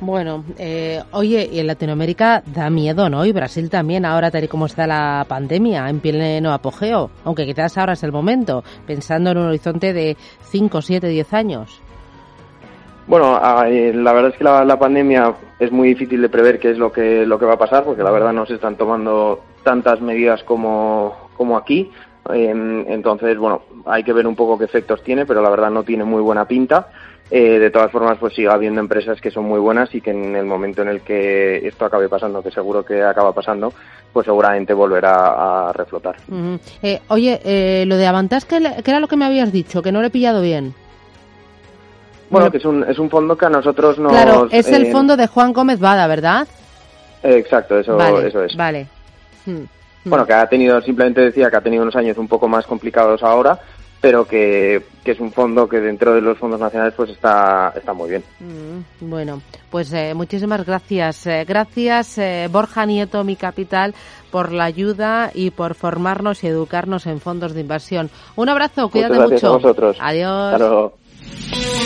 Bueno, 0.00 0.44
eh, 0.58 1.00
oye, 1.12 1.48
y 1.52 1.60
en 1.60 1.68
Latinoamérica 1.68 2.42
da 2.44 2.70
miedo, 2.70 3.08
¿no? 3.08 3.24
Y 3.24 3.30
Brasil 3.30 3.70
también, 3.70 4.04
ahora 4.04 4.32
tal 4.32 4.42
y 4.42 4.48
como 4.48 4.66
está 4.66 4.84
la 4.84 5.24
pandemia, 5.28 5.88
en 5.88 6.00
pleno 6.00 6.52
apogeo, 6.52 7.10
aunque 7.24 7.46
quizás 7.46 7.78
ahora 7.78 7.92
es 7.92 8.02
el 8.02 8.10
momento, 8.10 8.64
pensando 8.84 9.30
en 9.30 9.38
un 9.38 9.46
horizonte 9.46 9.92
de 9.92 10.16
5, 10.40 10.82
7, 10.82 11.06
10 11.06 11.32
años. 11.34 11.80
Bueno, 13.06 13.38
eh, 13.66 13.92
la 13.94 14.12
verdad 14.12 14.32
es 14.32 14.38
que 14.38 14.44
la, 14.44 14.64
la, 14.64 14.76
pandemia 14.76 15.34
es 15.60 15.70
muy 15.70 15.88
difícil 15.88 16.20
de 16.20 16.28
prever 16.28 16.58
qué 16.58 16.70
es 16.72 16.78
lo 16.78 16.90
que, 16.90 17.24
lo 17.24 17.38
que 17.38 17.46
va 17.46 17.54
a 17.54 17.58
pasar, 17.58 17.84
porque 17.84 18.02
la 18.02 18.10
verdad 18.10 18.32
no 18.32 18.44
se 18.44 18.54
están 18.54 18.74
tomando 18.76 19.40
tantas 19.62 20.00
medidas 20.00 20.42
como, 20.44 21.30
como 21.36 21.56
aquí. 21.56 21.90
entonces, 22.30 23.36
bueno, 23.38 23.62
hay 23.86 24.04
que 24.04 24.12
ver 24.12 24.26
un 24.26 24.36
poco 24.36 24.58
qué 24.58 24.64
efectos 24.64 25.02
tiene, 25.02 25.26
pero 25.26 25.42
la 25.42 25.50
verdad 25.50 25.70
no 25.70 25.82
tiene 25.82 26.04
muy 26.04 26.22
buena 26.22 26.46
pinta. 26.46 26.88
Eh, 27.34 27.58
de 27.58 27.70
todas 27.70 27.90
formas, 27.90 28.18
pues 28.18 28.34
sigue 28.34 28.50
habiendo 28.50 28.78
empresas 28.80 29.18
que 29.18 29.30
son 29.30 29.44
muy 29.44 29.58
buenas 29.58 29.94
y 29.94 30.02
que 30.02 30.10
en 30.10 30.36
el 30.36 30.44
momento 30.44 30.82
en 30.82 30.88
el 30.88 31.00
que 31.00 31.66
esto 31.66 31.86
acabe 31.86 32.06
pasando, 32.06 32.42
que 32.42 32.50
seguro 32.50 32.84
que 32.84 33.02
acaba 33.02 33.32
pasando, 33.32 33.72
pues 34.12 34.26
seguramente 34.26 34.74
volverá 34.74 35.68
a 35.68 35.72
reflotar. 35.72 36.16
eh, 36.82 37.00
oye, 37.08 37.40
eh, 37.42 37.84
lo 37.86 37.96
de 37.96 38.06
Avantas, 38.06 38.44
¿qué, 38.44 38.56
era 38.84 39.00
lo 39.00 39.08
que 39.08 39.16
me 39.16 39.24
habías 39.24 39.50
dicho? 39.50 39.80
Que 39.80 39.92
no 39.92 40.02
le 40.02 40.08
he 40.08 40.10
pillado 40.10 40.42
bien. 40.42 40.74
Bueno, 42.28 42.50
que 42.50 42.58
es 42.58 42.66
un, 42.66 42.84
es 42.84 42.98
un 42.98 43.08
fondo 43.08 43.34
que 43.38 43.46
a 43.46 43.50
nosotros 43.50 43.98
nos... 43.98 44.12
Claro, 44.12 44.48
es 44.50 44.68
el 44.68 44.88
eh, 44.88 44.92
fondo 44.92 45.16
de 45.16 45.26
Juan 45.26 45.54
Gómez 45.54 45.80
Bada, 45.80 46.06
¿verdad? 46.06 46.46
exacto, 47.22 47.78
eso, 47.78 47.98
eso 48.20 48.44
es. 48.44 48.54
Vale. 48.56 48.88
Bueno, 50.04 50.26
que 50.26 50.32
ha 50.32 50.46
tenido, 50.48 50.80
simplemente 50.80 51.20
decía 51.20 51.50
que 51.50 51.56
ha 51.56 51.60
tenido 51.60 51.82
unos 51.82 51.96
años 51.96 52.18
un 52.18 52.28
poco 52.28 52.48
más 52.48 52.66
complicados 52.66 53.22
ahora, 53.22 53.58
pero 54.00 54.26
que, 54.26 54.82
que, 55.04 55.12
es 55.12 55.20
un 55.20 55.30
fondo 55.30 55.68
que 55.68 55.78
dentro 55.78 56.12
de 56.12 56.20
los 56.20 56.36
fondos 56.36 56.58
nacionales 56.58 56.92
pues 56.96 57.10
está, 57.10 57.72
está 57.76 57.92
muy 57.92 58.10
bien. 58.10 58.24
Mm, 58.40 59.08
bueno, 59.08 59.40
pues 59.70 59.92
eh, 59.92 60.12
muchísimas 60.14 60.66
gracias. 60.66 61.24
Eh, 61.28 61.44
gracias 61.46 62.18
eh, 62.18 62.48
Borja 62.50 62.84
Nieto, 62.84 63.22
mi 63.22 63.36
capital, 63.36 63.94
por 64.32 64.50
la 64.50 64.64
ayuda 64.64 65.30
y 65.32 65.50
por 65.50 65.74
formarnos 65.76 66.42
y 66.42 66.48
educarnos 66.48 67.06
en 67.06 67.20
fondos 67.20 67.54
de 67.54 67.60
inversión. 67.60 68.10
Un 68.34 68.48
abrazo, 68.48 68.88
cuídate 68.88 69.14
Muchas 69.14 69.30
gracias 69.30 69.50
mucho. 69.50 69.54
A 69.54 69.68
vosotros. 69.68 69.96
Adiós. 70.00 70.52
Hasta 70.52 70.58
luego. 70.58 71.81